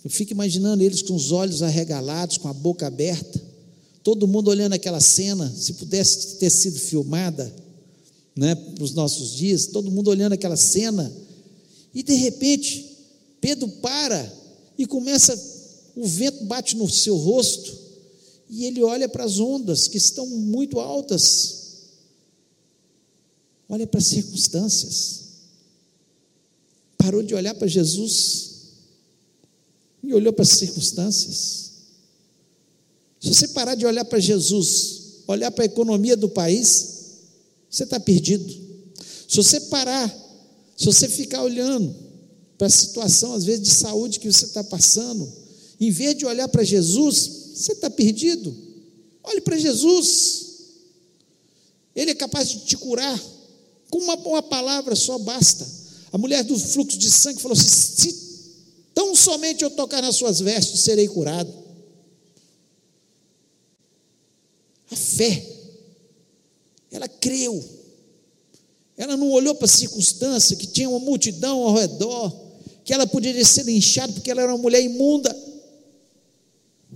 [0.03, 3.41] Eu fico imaginando eles com os olhos arregalados, com a boca aberta,
[4.03, 7.53] todo mundo olhando aquela cena, se pudesse ter sido filmada,
[8.41, 11.13] né, para os nossos dias, todo mundo olhando aquela cena,
[11.93, 12.97] e de repente,
[13.39, 14.33] Pedro para
[14.75, 15.39] e começa,
[15.95, 17.71] o vento bate no seu rosto,
[18.49, 21.83] e ele olha para as ondas que estão muito altas,
[23.69, 25.21] olha para as circunstâncias,
[26.97, 28.53] parou de olhar para Jesus
[30.01, 31.73] e olhou para as circunstâncias.
[33.19, 36.90] Se você parar de olhar para Jesus, olhar para a economia do país,
[37.71, 38.53] você está perdido.
[39.27, 40.09] Se você parar,
[40.75, 41.95] se você ficar olhando
[42.57, 45.31] para a situação, às vezes, de saúde que você está passando,
[45.79, 48.53] em vez de olhar para Jesus, você está perdido.
[49.23, 50.47] Olhe para Jesus.
[51.95, 53.19] Ele é capaz de te curar.
[53.89, 55.67] Com uma, boa palavra só basta.
[56.11, 58.15] A mulher do fluxo de sangue falou assim: se
[58.93, 61.51] tão somente eu tocar nas suas vestes, serei curado.
[64.91, 65.50] A fé,
[66.91, 67.63] ela creu,
[68.97, 72.31] ela não olhou para a circunstância que tinha uma multidão ao redor,
[72.83, 75.35] que ela poderia ser linchada porque ela era uma mulher imunda.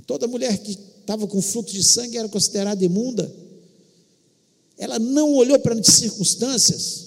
[0.05, 3.33] Toda mulher que estava com fluxo de sangue era considerada imunda.
[4.77, 7.05] Ela não olhou para as circunstâncias.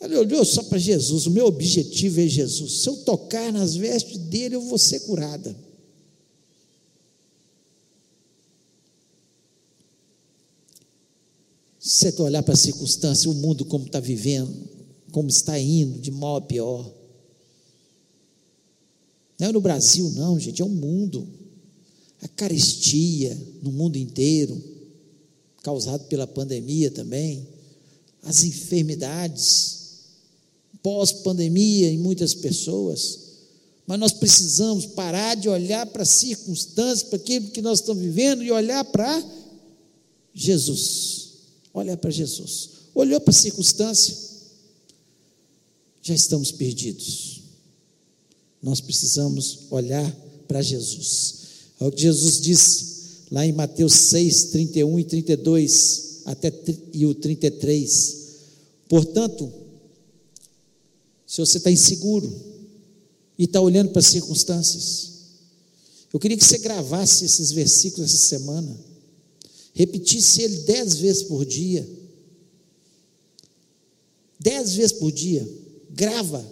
[0.00, 1.26] Ela olhou só para Jesus.
[1.26, 2.82] O meu objetivo é Jesus.
[2.82, 5.54] Se eu tocar nas vestes dele, eu vou ser curada.
[11.82, 14.54] Se você olhar para a circunstância, o mundo como está vivendo,
[15.10, 16.88] como está indo, de mal a pior.
[19.36, 21.28] Não é no Brasil, não, gente, é o mundo.
[22.20, 24.62] A carestia no mundo inteiro,
[25.60, 27.48] causado pela pandemia também,
[28.22, 30.02] as enfermidades,
[30.84, 33.18] pós-pandemia em muitas pessoas.
[33.88, 38.44] Mas nós precisamos parar de olhar para as circunstâncias, para aquilo que nós estamos vivendo
[38.44, 39.20] e olhar para
[40.32, 41.21] Jesus.
[41.74, 42.70] Olha para Jesus.
[42.94, 44.14] Olhou para a circunstância,
[46.02, 47.40] já estamos perdidos.
[48.62, 50.10] Nós precisamos olhar
[50.46, 51.34] para Jesus.
[51.80, 52.92] É o que Jesus diz
[53.30, 56.52] lá em Mateus 6, 31 e 32, até
[56.92, 58.16] e o 33.
[58.88, 59.50] Portanto,
[61.26, 62.30] se você está inseguro
[63.38, 65.12] e está olhando para as circunstâncias,
[66.12, 68.91] eu queria que você gravasse esses versículos essa semana
[69.74, 71.88] repetisse ele dez vezes por dia.
[74.38, 75.48] Dez vezes por dia.
[75.90, 76.44] Grava,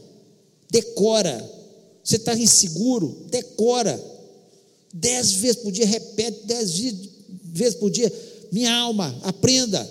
[0.71, 1.59] decora.
[2.03, 3.27] Você está inseguro?
[3.31, 4.03] Decora.
[4.93, 6.79] Dez vezes por dia, repete dez
[7.45, 8.13] vezes por dia.
[8.51, 9.89] Minha alma, aprenda.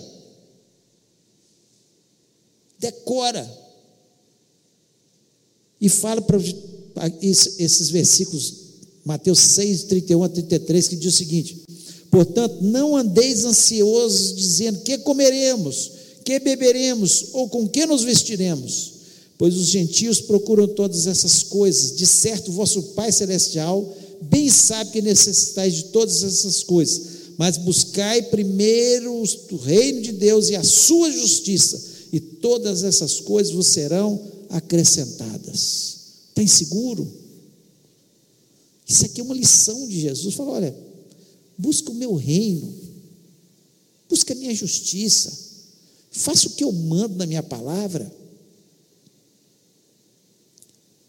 [2.78, 3.58] Decora.
[5.80, 6.38] E fala para
[7.22, 8.54] esses versículos,
[9.04, 11.62] Mateus 6, 31 a 33, que diz o seguinte:
[12.10, 15.92] Portanto, não andeis ansiosos, dizendo: que comeremos,
[16.24, 18.92] que beberemos, ou com que nos vestiremos?
[19.38, 21.96] Pois os gentios procuram todas essas coisas.
[21.96, 27.02] De certo, vosso Pai Celestial bem sabe que necessitais de todas essas coisas.
[27.38, 31.80] Mas buscai primeiro o reino de Deus e a sua justiça,
[32.12, 34.20] e todas essas coisas vos serão
[34.50, 35.96] acrescentadas.
[36.28, 37.10] Está inseguro?
[38.86, 40.34] Isso aqui é uma lição de Jesus.
[40.34, 40.89] Fala, olha,
[41.60, 42.74] busca o meu reino,
[44.08, 45.30] busca a minha justiça,
[46.10, 48.10] faça o que eu mando na minha palavra.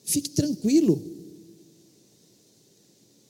[0.04, 1.02] Fique tranquilo.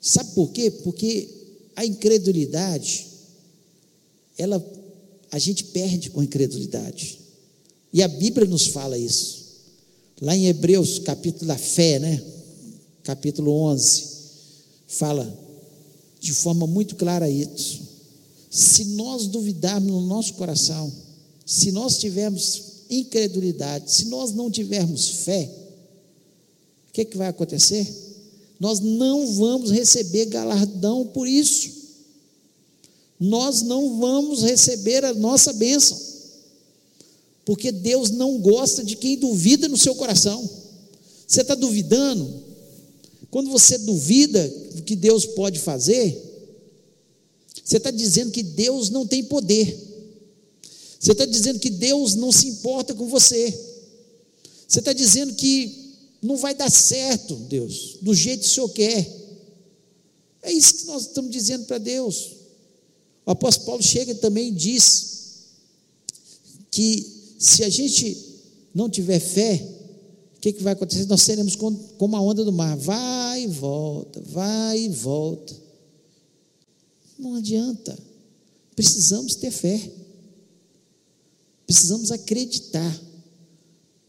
[0.01, 0.71] Sabe por quê?
[0.71, 1.29] Porque
[1.75, 3.05] a incredulidade,
[4.35, 4.59] ela
[5.29, 7.19] a gente perde com a incredulidade.
[7.93, 9.41] E a Bíblia nos fala isso.
[10.19, 12.21] Lá em Hebreus, capítulo da fé, né?
[13.03, 14.07] Capítulo 11,
[14.87, 15.50] fala
[16.21, 17.81] de forma muito clara isso.
[18.49, 20.93] Se nós duvidarmos no nosso coração,
[21.43, 25.49] se nós tivermos incredulidade, se nós não tivermos fé,
[26.89, 27.87] o que, que vai acontecer?
[28.59, 31.71] Nós não vamos receber galardão por isso.
[33.19, 35.99] Nós não vamos receber a nossa bênção.
[37.43, 40.47] Porque Deus não gosta de quem duvida no seu coração.
[41.25, 42.50] Você está duvidando?
[43.31, 46.21] Quando você duvida do que Deus pode fazer,
[47.63, 49.75] você está dizendo que Deus não tem poder.
[50.99, 53.57] Você está dizendo que Deus não se importa com você.
[54.67, 59.21] Você está dizendo que não vai dar certo, Deus, do jeito que o Senhor quer.
[60.43, 62.31] É isso que nós estamos dizendo para Deus.
[63.25, 65.11] O apóstolo Paulo chega também e diz
[66.69, 68.17] que se a gente
[68.73, 69.65] não tiver fé,
[70.41, 71.05] que, que vai acontecer?
[71.05, 75.55] Nós seremos como a onda do mar, vai e volta, vai e volta.
[77.17, 77.97] Não adianta.
[78.75, 79.79] Precisamos ter fé.
[81.67, 82.99] Precisamos acreditar.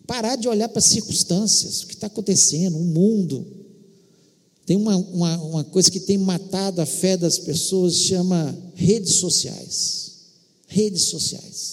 [0.07, 3.47] Parar de olhar para as circunstâncias, o que está acontecendo, o mundo.
[4.65, 10.13] Tem uma, uma, uma coisa que tem matado a fé das pessoas, chama redes sociais.
[10.67, 11.72] Redes sociais.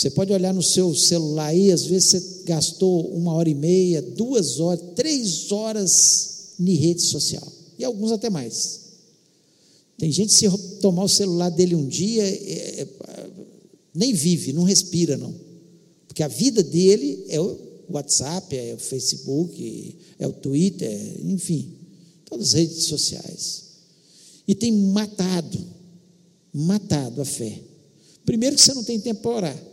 [0.00, 4.00] Você pode olhar no seu celular aí, às vezes você gastou uma hora e meia,
[4.00, 7.46] duas horas, três horas em rede social.
[7.78, 8.80] E alguns até mais.
[9.98, 10.48] Tem gente, se
[10.80, 12.88] tomar o celular dele um dia, é, é,
[13.94, 15.34] nem vive, não respira, não.
[16.08, 17.58] Porque a vida dele é o
[17.90, 21.74] WhatsApp, é o Facebook, é o Twitter, enfim,
[22.24, 23.64] todas as redes sociais.
[24.48, 25.62] E tem matado,
[26.54, 27.60] matado a fé.
[28.24, 29.69] Primeiro, que você não tem tempo para orar.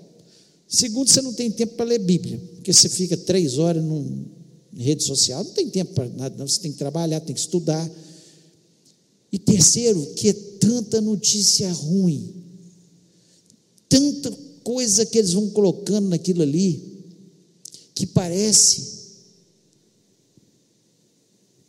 [0.67, 4.25] Segundo, você não tem tempo para ler Bíblia, porque você fica três horas em
[4.75, 6.47] rede social, não tem tempo para nada, não.
[6.47, 7.89] Você tem que trabalhar, tem que estudar.
[9.31, 12.33] E terceiro, que é tanta notícia ruim,
[13.87, 14.31] tanta
[14.63, 17.05] coisa que eles vão colocando naquilo ali,
[17.95, 18.97] que parece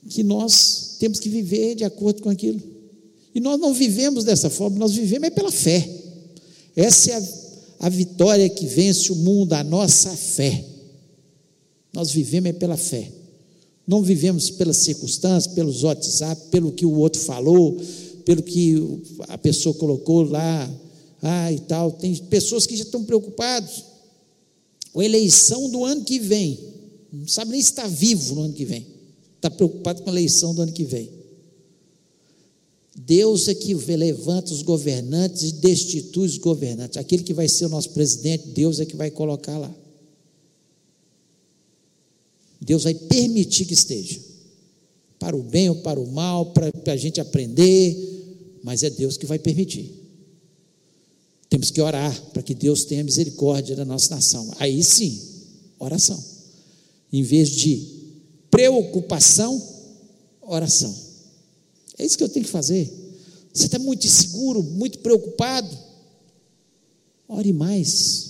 [0.09, 2.61] que nós temos que viver de acordo com aquilo.
[3.35, 5.89] E nós não vivemos dessa forma, nós vivemos é pela fé.
[6.75, 7.48] Essa é a,
[7.81, 10.65] a vitória que vence o mundo, a nossa fé.
[11.93, 13.11] Nós vivemos é pela fé.
[13.87, 17.81] Não vivemos pelas circunstâncias, pelos WhatsApp, pelo que o outro falou,
[18.25, 20.71] pelo que a pessoa colocou lá,
[21.23, 21.93] ah, e tal.
[21.93, 23.85] Tem pessoas que já estão preocupados
[24.93, 26.59] com a eleição do ano que vem.
[27.13, 28.87] Não sabe nem se está vivo no ano que vem.
[29.37, 31.18] Está preocupado com a eleição do ano que vem.
[32.99, 36.97] Deus é que levanta os governantes e destitui os governantes.
[36.97, 39.73] Aquele que vai ser o nosso presidente, Deus é que vai colocar lá.
[42.61, 44.19] Deus vai permitir que esteja,
[45.19, 49.17] para o bem ou para o mal, para, para a gente aprender, mas é Deus
[49.17, 49.95] que vai permitir.
[51.49, 54.53] Temos que orar para que Deus tenha misericórdia da nossa nação.
[54.59, 55.23] Aí sim,
[55.79, 56.23] oração.
[57.13, 57.87] Em vez de
[58.51, 59.63] preocupação,
[60.43, 61.08] oração.
[61.99, 62.91] É isso que eu tenho que fazer.
[63.53, 65.77] Você está muito inseguro, muito preocupado.
[67.29, 68.29] Ore mais.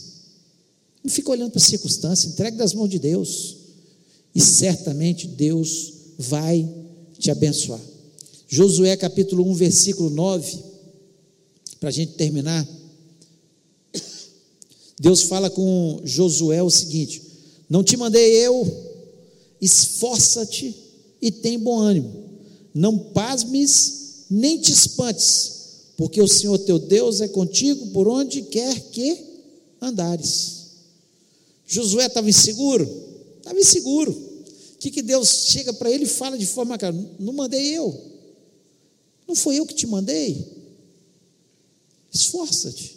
[1.05, 3.57] Não fica olhando para a circunstância, entregue das mãos de Deus
[4.35, 6.69] e certamente Deus vai
[7.19, 7.81] te abençoar.
[8.49, 10.59] Josué capítulo 1, versículo 9,
[11.79, 12.67] para a gente terminar.
[15.01, 17.23] Deus fala com Josué o seguinte:
[17.69, 18.67] Não te mandei eu,
[19.61, 20.75] esforça-te
[21.21, 22.28] e tem bom ânimo,
[22.75, 25.53] não pasmes nem te espantes,
[25.97, 29.25] porque o Senhor teu Deus é contigo por onde quer que
[29.81, 30.59] andares.
[31.67, 32.89] Josué estava inseguro?
[33.39, 34.13] Estava inseguro.
[34.13, 36.95] O que, que Deus chega para ele e fala de forma clara?
[37.19, 37.99] Não mandei eu.
[39.27, 40.47] Não foi eu que te mandei.
[42.13, 42.97] Esforça-te.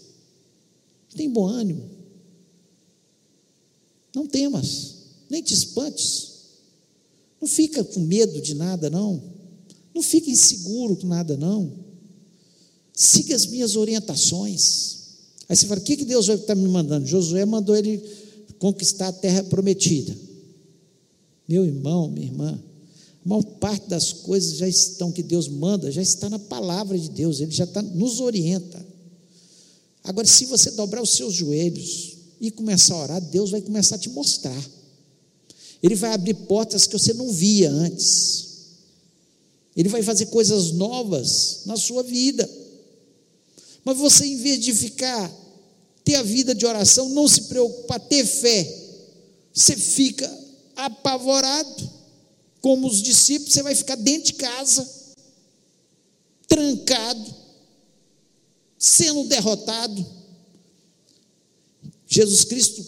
[1.16, 1.90] Tem bom ânimo.
[4.16, 4.96] Não temas,
[5.30, 6.32] nem te espantes.
[7.40, 9.22] Não fica com medo de nada, não.
[9.94, 11.72] Não fica inseguro com nada, não.
[12.94, 14.98] Siga as minhas orientações.
[15.50, 17.06] Aí você fala: o que, que Deus está me mandando?
[17.06, 18.02] Josué mandou ele
[18.60, 20.16] conquistar a terra prometida.
[21.48, 22.64] Meu irmão, minha irmã,
[23.26, 27.10] a maior parte das coisas já estão que Deus manda, já está na palavra de
[27.10, 28.86] Deus, Ele já está, nos orienta.
[30.04, 34.00] Agora, se você dobrar os seus joelhos e começar a orar, Deus vai começar a
[34.00, 34.70] te mostrar.
[35.84, 38.51] Ele vai abrir portas que você não via antes.
[39.76, 42.50] Ele vai fazer coisas novas na sua vida.
[43.84, 45.32] Mas você, em vez de ficar,
[46.04, 48.82] ter a vida de oração, não se preocupar, ter fé,
[49.54, 50.30] você fica
[50.76, 51.90] apavorado,
[52.60, 54.88] como os discípulos, você vai ficar dentro de casa,
[56.48, 57.36] trancado,
[58.78, 60.06] sendo derrotado.
[62.08, 62.86] Jesus Cristo,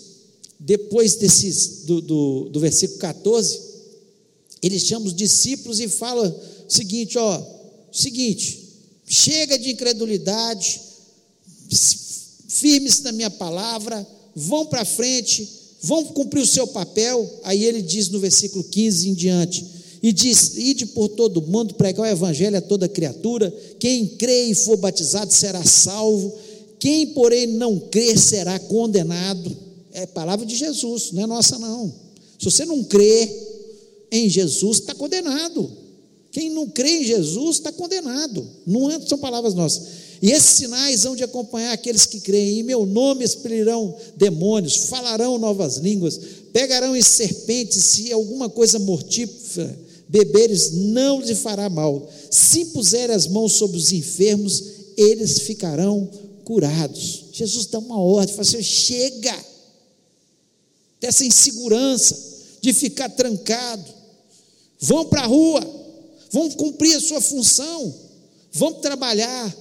[0.59, 3.73] depois desses, do, do, do versículo 14,
[4.61, 6.29] ele chama os discípulos e fala
[6.74, 7.41] seguinte: ó,
[7.91, 8.59] seguinte,
[9.07, 10.82] chega de incredulidade,
[12.47, 14.05] firme-se na minha palavra,
[14.36, 15.47] vão para frente,
[15.82, 17.41] vão cumprir o seu papel.
[17.43, 19.65] Aí ele diz no versículo 15 em diante:
[20.03, 23.49] e diz: Ide por todo mundo, pregar o evangelho a toda criatura.
[23.80, 26.38] Quem crê e for batizado será salvo.
[26.78, 29.55] Quem, porém, não crer será condenado.
[29.93, 31.88] É palavra de Jesus, não é nossa, não.
[32.38, 33.30] Se você não crê
[34.11, 35.71] em Jesus, está condenado.
[36.34, 38.45] Quem não crê em Jesus está condenado.
[38.67, 40.03] Não é, são palavras nossas.
[40.21, 42.59] E esses sinais hão de acompanhar aqueles que creem.
[42.59, 46.19] Em meu nome expelirão demônios, falarão novas línguas,
[46.51, 49.79] pegarão em serpentes, se alguma coisa mortífera
[50.13, 52.07] beberes não lhe fará mal.
[52.29, 54.63] Se puser as mãos sobre os enfermos,
[54.95, 56.07] eles ficarão
[56.45, 57.25] curados.
[57.31, 59.36] Jesus dá uma ordem, fala assim: chega
[61.01, 62.15] dessa insegurança
[62.61, 63.91] de ficar trancado.
[64.79, 65.61] Vão para a rua,
[66.34, 67.93] vão cumprir a sua função,
[68.51, 69.55] vão trabalhar,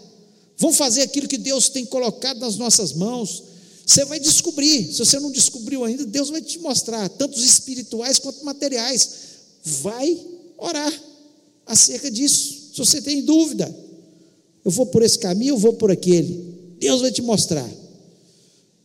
[0.56, 3.42] vão fazer aquilo que Deus tem colocado nas nossas mãos.
[3.84, 8.18] Você vai descobrir, se você não descobriu ainda, Deus vai te mostrar, tanto os espirituais
[8.18, 9.10] quanto materiais.
[9.62, 10.18] Vai
[10.56, 10.92] orar
[11.66, 12.70] acerca disso.
[12.72, 13.72] Se você tem dúvida,
[14.64, 16.54] eu vou por esse caminho, eu vou por aquele.
[16.78, 17.70] Deus vai te mostrar.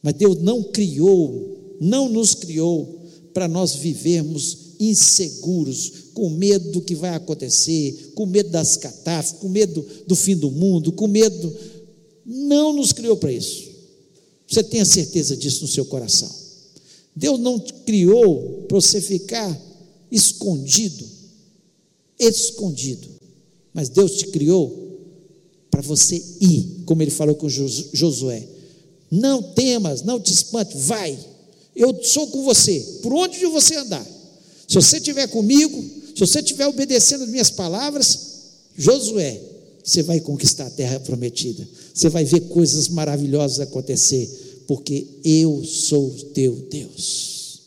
[0.04, 3.02] Mas Deus não criou, não nos criou
[3.34, 9.48] para nós vivermos inseguros, com medo do que vai acontecer, com medo das catástrofes, com
[9.48, 11.56] medo do fim do mundo, com medo.
[12.26, 13.70] Não nos criou para isso.
[14.48, 16.28] Você tenha certeza disso no seu coração.
[17.16, 19.56] Deus não te criou para você ficar
[20.12, 21.06] escondido,
[22.18, 23.08] escondido.
[23.72, 24.76] Mas Deus te criou
[25.70, 28.44] para você ir, como ele falou com Josué.
[29.12, 31.16] Não temas, não te espante, vai.
[31.76, 34.06] Eu sou com você, por onde você andar.
[34.68, 38.20] Se você estiver comigo, se você estiver obedecendo as minhas palavras,
[38.76, 39.40] Josué,
[39.84, 41.68] você vai conquistar a terra prometida.
[41.94, 47.62] Você vai ver coisas maravilhosas acontecer, porque eu sou teu Deus.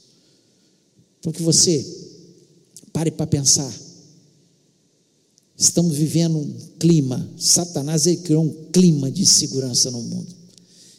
[1.21, 1.87] Então que você
[2.93, 3.73] pare para pensar.
[5.57, 10.35] Estamos vivendo um clima, Satanás ele criou um clima de segurança no mundo.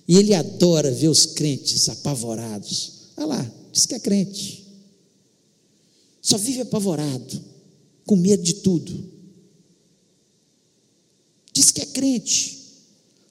[0.08, 3.10] E ele adora ver os crentes apavorados.
[3.18, 4.61] Olha lá, diz que é crente.
[6.22, 7.42] Só vive apavorado,
[8.06, 9.12] com medo de tudo.
[11.52, 12.60] Diz que é crente.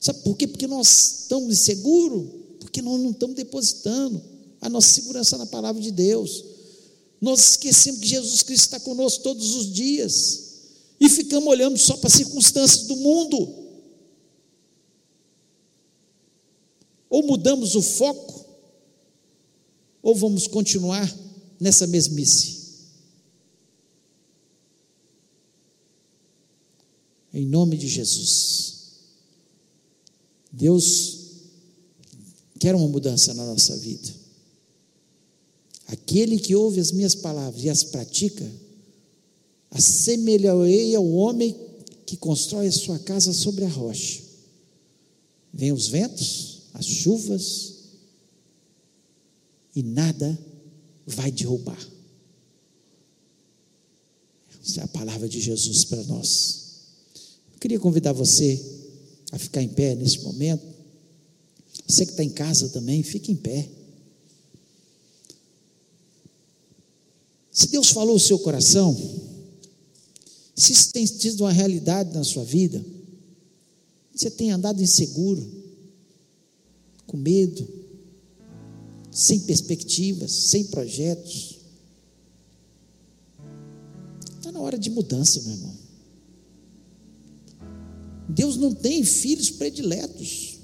[0.00, 0.46] Sabe por quê?
[0.46, 2.28] Porque nós estamos inseguros,
[2.58, 4.22] porque nós não estamos depositando
[4.60, 6.44] a nossa segurança na palavra de Deus.
[7.20, 10.50] Nós esquecemos que Jesus Cristo está conosco todos os dias
[10.98, 13.56] e ficamos olhando só para as circunstâncias do mundo.
[17.08, 18.46] Ou mudamos o foco,
[20.02, 21.12] ou vamos continuar
[21.58, 22.59] nessa mesmice.
[27.32, 28.80] Em nome de Jesus.
[30.52, 31.18] Deus
[32.58, 34.20] quer uma mudança na nossa vida.
[35.86, 38.48] Aquele que ouve as minhas palavras e as pratica,
[39.70, 41.56] assemelharei ao homem
[42.06, 44.22] que constrói a sua casa sobre a rocha.
[45.52, 47.74] Vêm os ventos, as chuvas,
[49.74, 50.38] e nada
[51.06, 51.88] vai derrubar.
[54.62, 56.69] Essa é a palavra de Jesus para nós.
[57.60, 58.58] Queria convidar você
[59.30, 60.64] a ficar em pé nesse momento.
[61.86, 63.68] Você que está em casa também, fique em pé.
[67.52, 68.96] Se Deus falou o seu coração,
[70.56, 72.82] se isso tem sido uma realidade na sua vida,
[74.14, 75.46] você tem andado inseguro,
[77.06, 77.66] com medo,
[79.10, 81.58] sem perspectivas, sem projetos.
[84.38, 85.79] Está na hora de mudança, meu irmão.
[88.30, 90.58] Deus não tem filhos prediletos.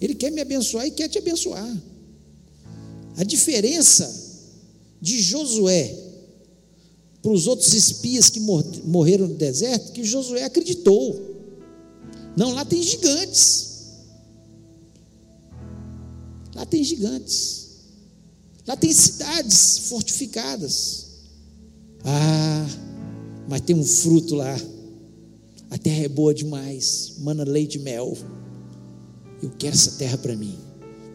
[0.00, 1.76] Ele quer me abençoar e quer te abençoar.
[3.16, 4.24] A diferença
[5.00, 6.04] de Josué
[7.22, 11.34] para os outros espias que morreram no deserto, que Josué acreditou.
[12.36, 13.66] Não, lá tem gigantes.
[16.54, 17.66] Lá tem gigantes.
[18.66, 21.06] Lá tem cidades fortificadas.
[22.04, 22.66] Ah,
[23.48, 24.56] mas tem um fruto lá.
[25.70, 27.14] A terra é boa demais.
[27.18, 28.16] Mana leite e mel.
[29.42, 30.58] Eu quero essa terra para mim.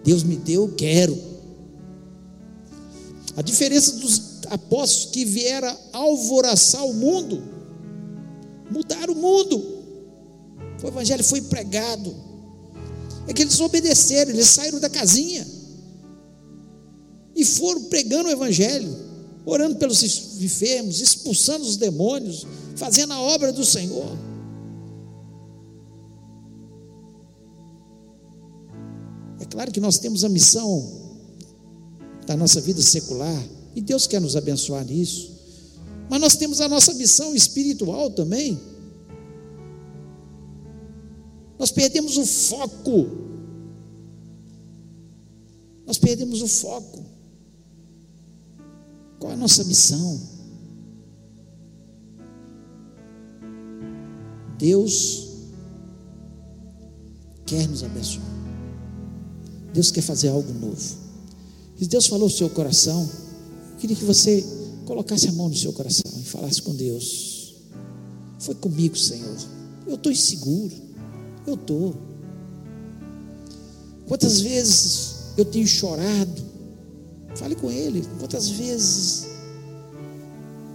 [0.04, 1.18] Deus me deu, eu quero.
[3.36, 7.42] A diferença dos apóstolos que vieram alvoraçar o mundo,
[8.70, 9.82] mudar o mundo.
[10.84, 12.14] O evangelho foi pregado.
[13.28, 15.46] É que eles obedeceram, eles saíram da casinha
[17.36, 18.94] e foram pregando o evangelho,
[19.46, 20.04] orando pelos
[20.42, 22.46] enfermos, expulsando os demônios,
[22.76, 24.18] fazendo a obra do Senhor.
[29.52, 31.02] Claro que nós temos a missão
[32.26, 33.44] da nossa vida secular
[33.76, 35.32] e Deus quer nos abençoar nisso.
[36.10, 38.60] Mas nós temos a nossa missão espiritual também.
[41.58, 43.08] Nós perdemos o foco.
[45.86, 47.06] Nós perdemos o foco.
[49.20, 50.20] Qual é a nossa missão?
[54.58, 55.30] Deus
[57.46, 58.41] quer nos abençoar.
[59.74, 60.96] Deus quer fazer algo novo.
[61.80, 63.10] E Deus falou no seu coração,
[63.80, 64.46] queria que você
[64.86, 67.56] colocasse a mão no seu coração e falasse com Deus:
[68.40, 69.38] Foi comigo, Senhor.
[69.88, 70.74] Eu estou inseguro.
[71.46, 71.96] Eu estou.
[74.08, 76.44] Quantas vezes eu tenho chorado?
[77.36, 78.04] Fale com Ele.
[78.20, 79.28] Quantas vezes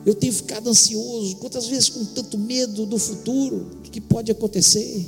[0.05, 1.37] eu tenho ficado ansioso?
[1.37, 5.07] Quantas vezes com tanto medo do futuro que pode acontecer?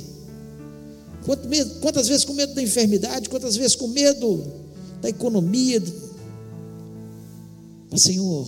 [1.25, 3.29] Quantas vezes com medo da enfermidade?
[3.29, 4.43] Quantas vezes com medo
[5.01, 5.81] da economia?
[7.91, 8.47] Mas, Senhor,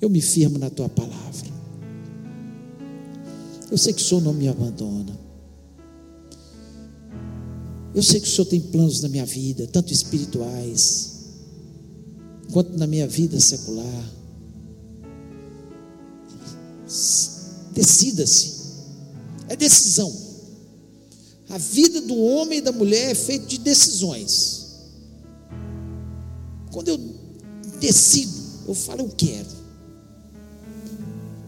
[0.00, 1.46] eu me firmo na tua palavra.
[3.70, 5.18] Eu sei que o Senhor não me abandona.
[7.94, 11.24] Eu sei que o Senhor tem planos na minha vida, tanto espirituais,
[12.52, 14.12] quanto na minha vida secular.
[17.72, 18.54] Decida-se,
[19.48, 20.25] é decisão.
[21.48, 24.66] A vida do homem e da mulher é feita de decisões.
[26.72, 26.98] Quando eu
[27.78, 28.32] decido,
[28.68, 29.48] eu falo, eu quero.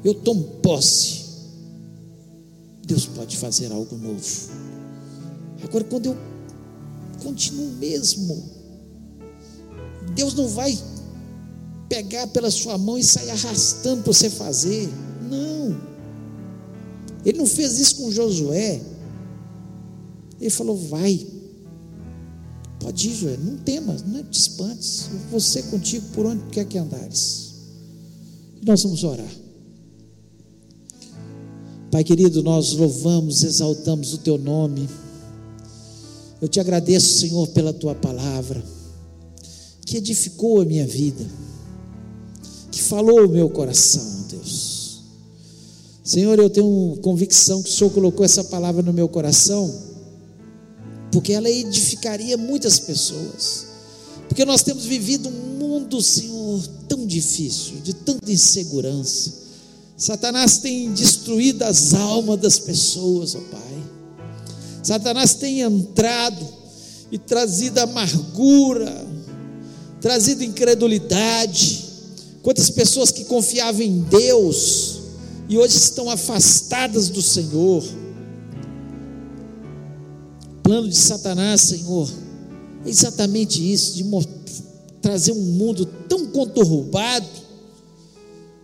[0.05, 1.27] Eu tomo posse.
[2.87, 4.25] Deus pode fazer algo novo.
[5.63, 6.17] Agora, quando eu
[7.23, 8.51] continuo mesmo,
[10.15, 10.79] Deus não vai
[11.89, 14.89] pegar pela sua mão e sair arrastando para você fazer.
[15.29, 15.79] Não.
[17.25, 18.81] Ele não fez isso com Josué.
[20.41, 21.26] Ele falou: vai.
[22.80, 25.09] Pode ir, Josué, não temas, não te espantes.
[25.12, 27.55] Eu vou ser contigo por onde quer que andares.
[28.62, 29.30] E nós vamos orar.
[31.91, 34.89] Pai querido, nós louvamos, exaltamos o teu nome.
[36.41, 38.62] Eu te agradeço, Senhor, pela tua palavra,
[39.84, 41.26] que edificou a minha vida,
[42.70, 45.01] que falou o meu coração, Deus.
[46.05, 49.88] Senhor, eu tenho convicção que o Senhor colocou essa palavra no meu coração,
[51.11, 53.67] porque ela edificaria muitas pessoas.
[54.29, 59.39] Porque nós temos vivido um mundo, Senhor, tão difícil, de tanta insegurança
[59.99, 63.83] Satanás tem destruído as almas das pessoas, ó Pai.
[64.81, 66.47] Satanás tem entrado
[67.11, 69.05] e trazido amargura,
[70.01, 71.85] trazido incredulidade.
[72.43, 75.01] Quantas pessoas que confiavam em Deus
[75.49, 77.83] e hoje estão afastadas do Senhor.
[80.69, 82.12] Plano de Satanás, Senhor,
[82.85, 84.05] é exatamente isso, de
[85.01, 87.27] trazer um mundo tão conturbado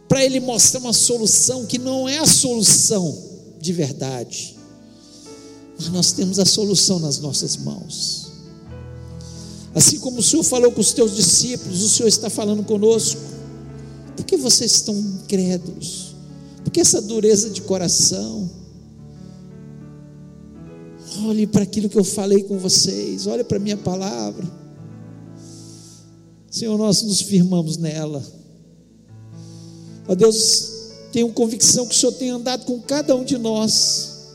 [0.06, 3.16] para ele mostrar uma solução que não é a solução
[3.58, 4.54] de verdade,
[5.78, 8.26] mas nós temos a solução nas nossas mãos.
[9.74, 13.18] Assim como o Senhor falou com os teus discípulos, o Senhor está falando conosco.
[14.14, 16.14] Por que vocês estão incrédulos?
[16.64, 18.63] Por que essa dureza de coração?
[21.26, 24.44] Olhe para aquilo que eu falei com vocês, olhe para a minha palavra.
[26.50, 28.22] Senhor, nós nos firmamos nela.
[30.06, 30.72] Ó Deus,
[31.12, 34.34] tenho convicção que o Senhor tem andado com cada um de nós.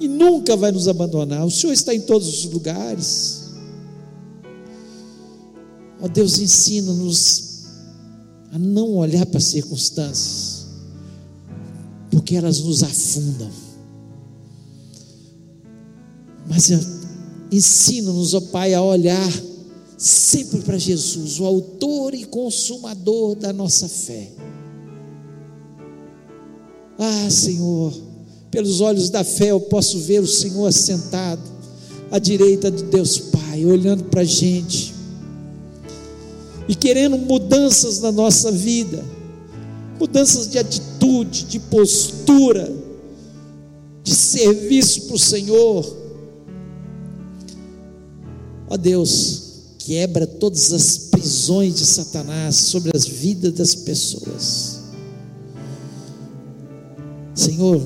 [0.00, 1.46] E nunca vai nos abandonar.
[1.46, 3.44] O Senhor está em todos os lugares.
[6.02, 7.64] Ó Deus, ensina-nos
[8.52, 10.66] a não olhar para as circunstâncias,
[12.10, 13.69] porque elas nos afundam.
[16.50, 16.68] Mas
[17.52, 19.32] ensina-nos, ó Pai, a olhar
[19.96, 24.28] sempre para Jesus, o autor e consumador da nossa fé.
[26.98, 27.94] Ah, Senhor,
[28.50, 31.40] pelos olhos da fé eu posso ver o Senhor assentado
[32.10, 34.92] à direita de Deus Pai, olhando para a gente
[36.66, 39.04] e querendo mudanças na nossa vida,
[39.98, 42.72] mudanças de atitude, de postura,
[44.02, 45.99] de serviço para o Senhor.
[48.70, 49.42] Ó Deus,
[49.78, 54.78] quebra todas as prisões de Satanás sobre as vidas das pessoas.
[57.34, 57.84] Senhor,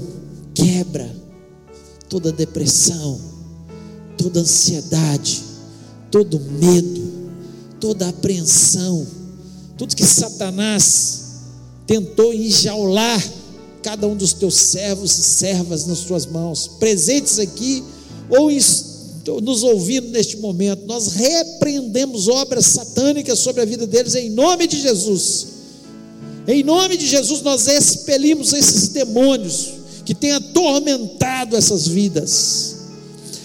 [0.55, 1.11] quebra
[2.07, 3.18] toda depressão,
[4.18, 5.43] toda ansiedade,
[6.11, 7.03] todo medo,
[7.80, 9.07] toda apreensão,
[9.78, 11.22] tudo que Satanás
[11.87, 13.24] tentou enjaular
[13.82, 17.82] cada um dos teus servos e servas nas tuas mãos, presentes aqui
[18.28, 18.61] ou em
[19.43, 24.81] nos ouvindo neste momento, nós repreendemos obras satânicas sobre a vida deles em nome de
[24.81, 25.47] Jesus.
[26.47, 29.72] Em nome de Jesus, nós expelimos esses demônios
[30.05, 32.77] que têm atormentado essas vidas.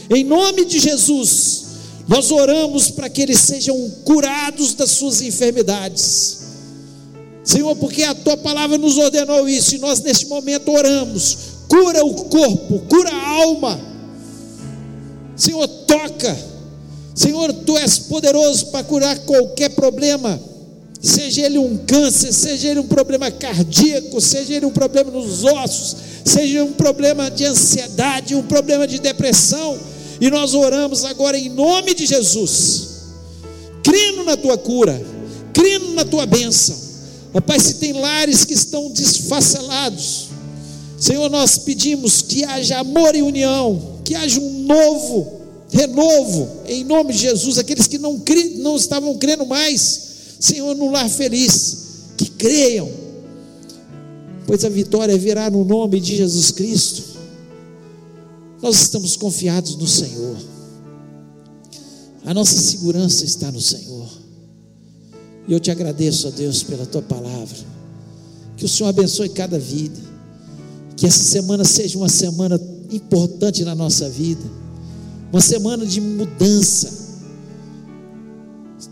[0.10, 1.64] Em nome de Jesus,
[2.08, 6.40] nós oramos para que eles sejam curados das suas enfermidades.
[7.44, 11.38] Senhor, porque a tua palavra nos ordenou isso, e nós neste momento oramos:
[11.70, 13.89] cura o corpo, cura a alma
[15.40, 16.38] Senhor, toca.
[17.16, 20.40] Senhor, tu és poderoso para curar qualquer problema,
[21.02, 25.96] seja ele um câncer, seja ele um problema cardíaco, seja ele um problema nos ossos,
[26.26, 29.78] seja um problema de ansiedade, um problema de depressão,
[30.20, 32.88] e nós oramos agora em nome de Jesus,
[33.84, 35.02] crendo na tua cura,
[35.54, 36.76] crendo na tua bênção.
[37.34, 40.28] Ó Pai, se tem lares que estão desfacelados,
[40.98, 45.39] Senhor, nós pedimos que haja amor e união, que haja um novo
[45.70, 50.01] renovo, em nome de Jesus, aqueles que não, cri, não estavam crendo mais,
[50.39, 51.78] Senhor, no lar feliz,
[52.18, 52.89] que creiam,
[54.47, 57.03] pois a vitória virá no nome de Jesus Cristo.
[58.64, 60.38] Nós estamos confiados no Senhor,
[62.26, 64.10] a nossa segurança está no Senhor,
[65.47, 67.60] e eu te agradeço, a Deus, pela tua palavra,
[68.57, 69.99] que o Senhor abençoe cada vida,
[70.97, 72.60] que essa semana seja uma semana
[72.92, 74.44] importante na nossa vida,
[75.32, 76.98] uma semana de mudança,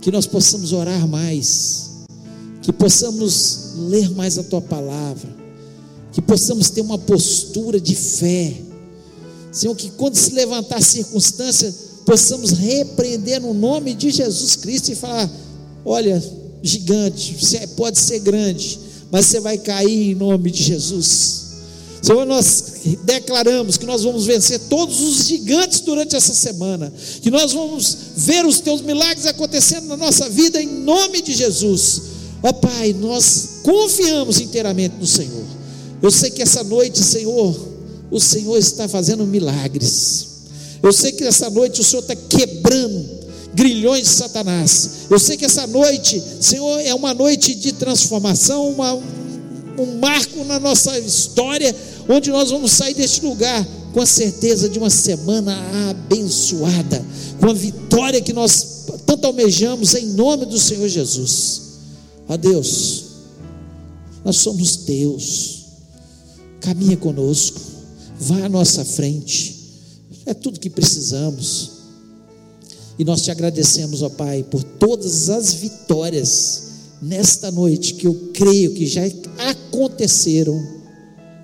[0.02, 1.92] que nós possamos orar mais,
[2.62, 5.36] que possamos ler mais a tua palavra,
[6.12, 8.62] que possamos ter uma postura de fé,
[9.52, 11.74] Senhor, que quando se levantar circunstância,
[12.06, 15.30] possamos repreender no nome de Jesus Cristo e falar:
[15.84, 16.24] olha,
[16.62, 18.80] gigante, você pode ser grande,
[19.12, 21.47] mas você vai cair em nome de Jesus.
[22.02, 22.64] Senhor, nós
[23.04, 28.46] declaramos que nós vamos vencer todos os gigantes durante essa semana, que nós vamos ver
[28.46, 32.02] os teus milagres acontecendo na nossa vida em nome de Jesus.
[32.44, 35.46] Ó Pai, nós confiamos inteiramente no Senhor.
[36.02, 37.56] Eu sei que essa noite, Senhor,
[38.12, 40.28] o Senhor está fazendo milagres.
[40.82, 43.18] Eu sei que essa noite o Senhor está quebrando
[43.54, 44.90] grilhões de Satanás.
[45.10, 49.02] Eu sei que essa noite, Senhor, é uma noite de transformação, uma,
[49.78, 51.76] um marco na nossa história,
[52.10, 55.56] onde nós vamos sair deste lugar com a certeza de uma semana
[55.90, 57.04] abençoada,
[57.40, 61.62] com a vitória que nós tanto almejamos em nome do Senhor Jesus.
[62.28, 63.06] Ó Deus,
[64.24, 65.66] nós somos Deus,
[66.60, 67.60] caminha conosco,
[68.20, 69.56] vá à nossa frente,
[70.26, 71.78] é tudo que precisamos.
[73.00, 76.67] E nós te agradecemos, ó Pai, por todas as vitórias
[77.02, 79.02] nesta noite que eu creio que já
[79.50, 80.56] aconteceram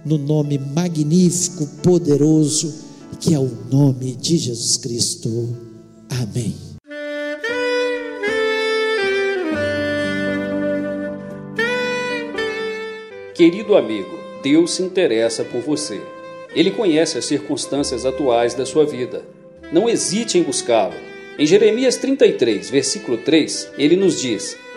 [0.05, 2.73] no nome magnífico, poderoso,
[3.19, 5.55] que é o nome de Jesus Cristo.
[6.09, 6.55] Amém.
[13.33, 15.99] Querido amigo, Deus se interessa por você.
[16.55, 19.25] Ele conhece as circunstâncias atuais da sua vida.
[19.71, 20.93] Não hesite em buscá-lo.
[21.39, 24.55] Em Jeremias 33, versículo 3, ele nos diz: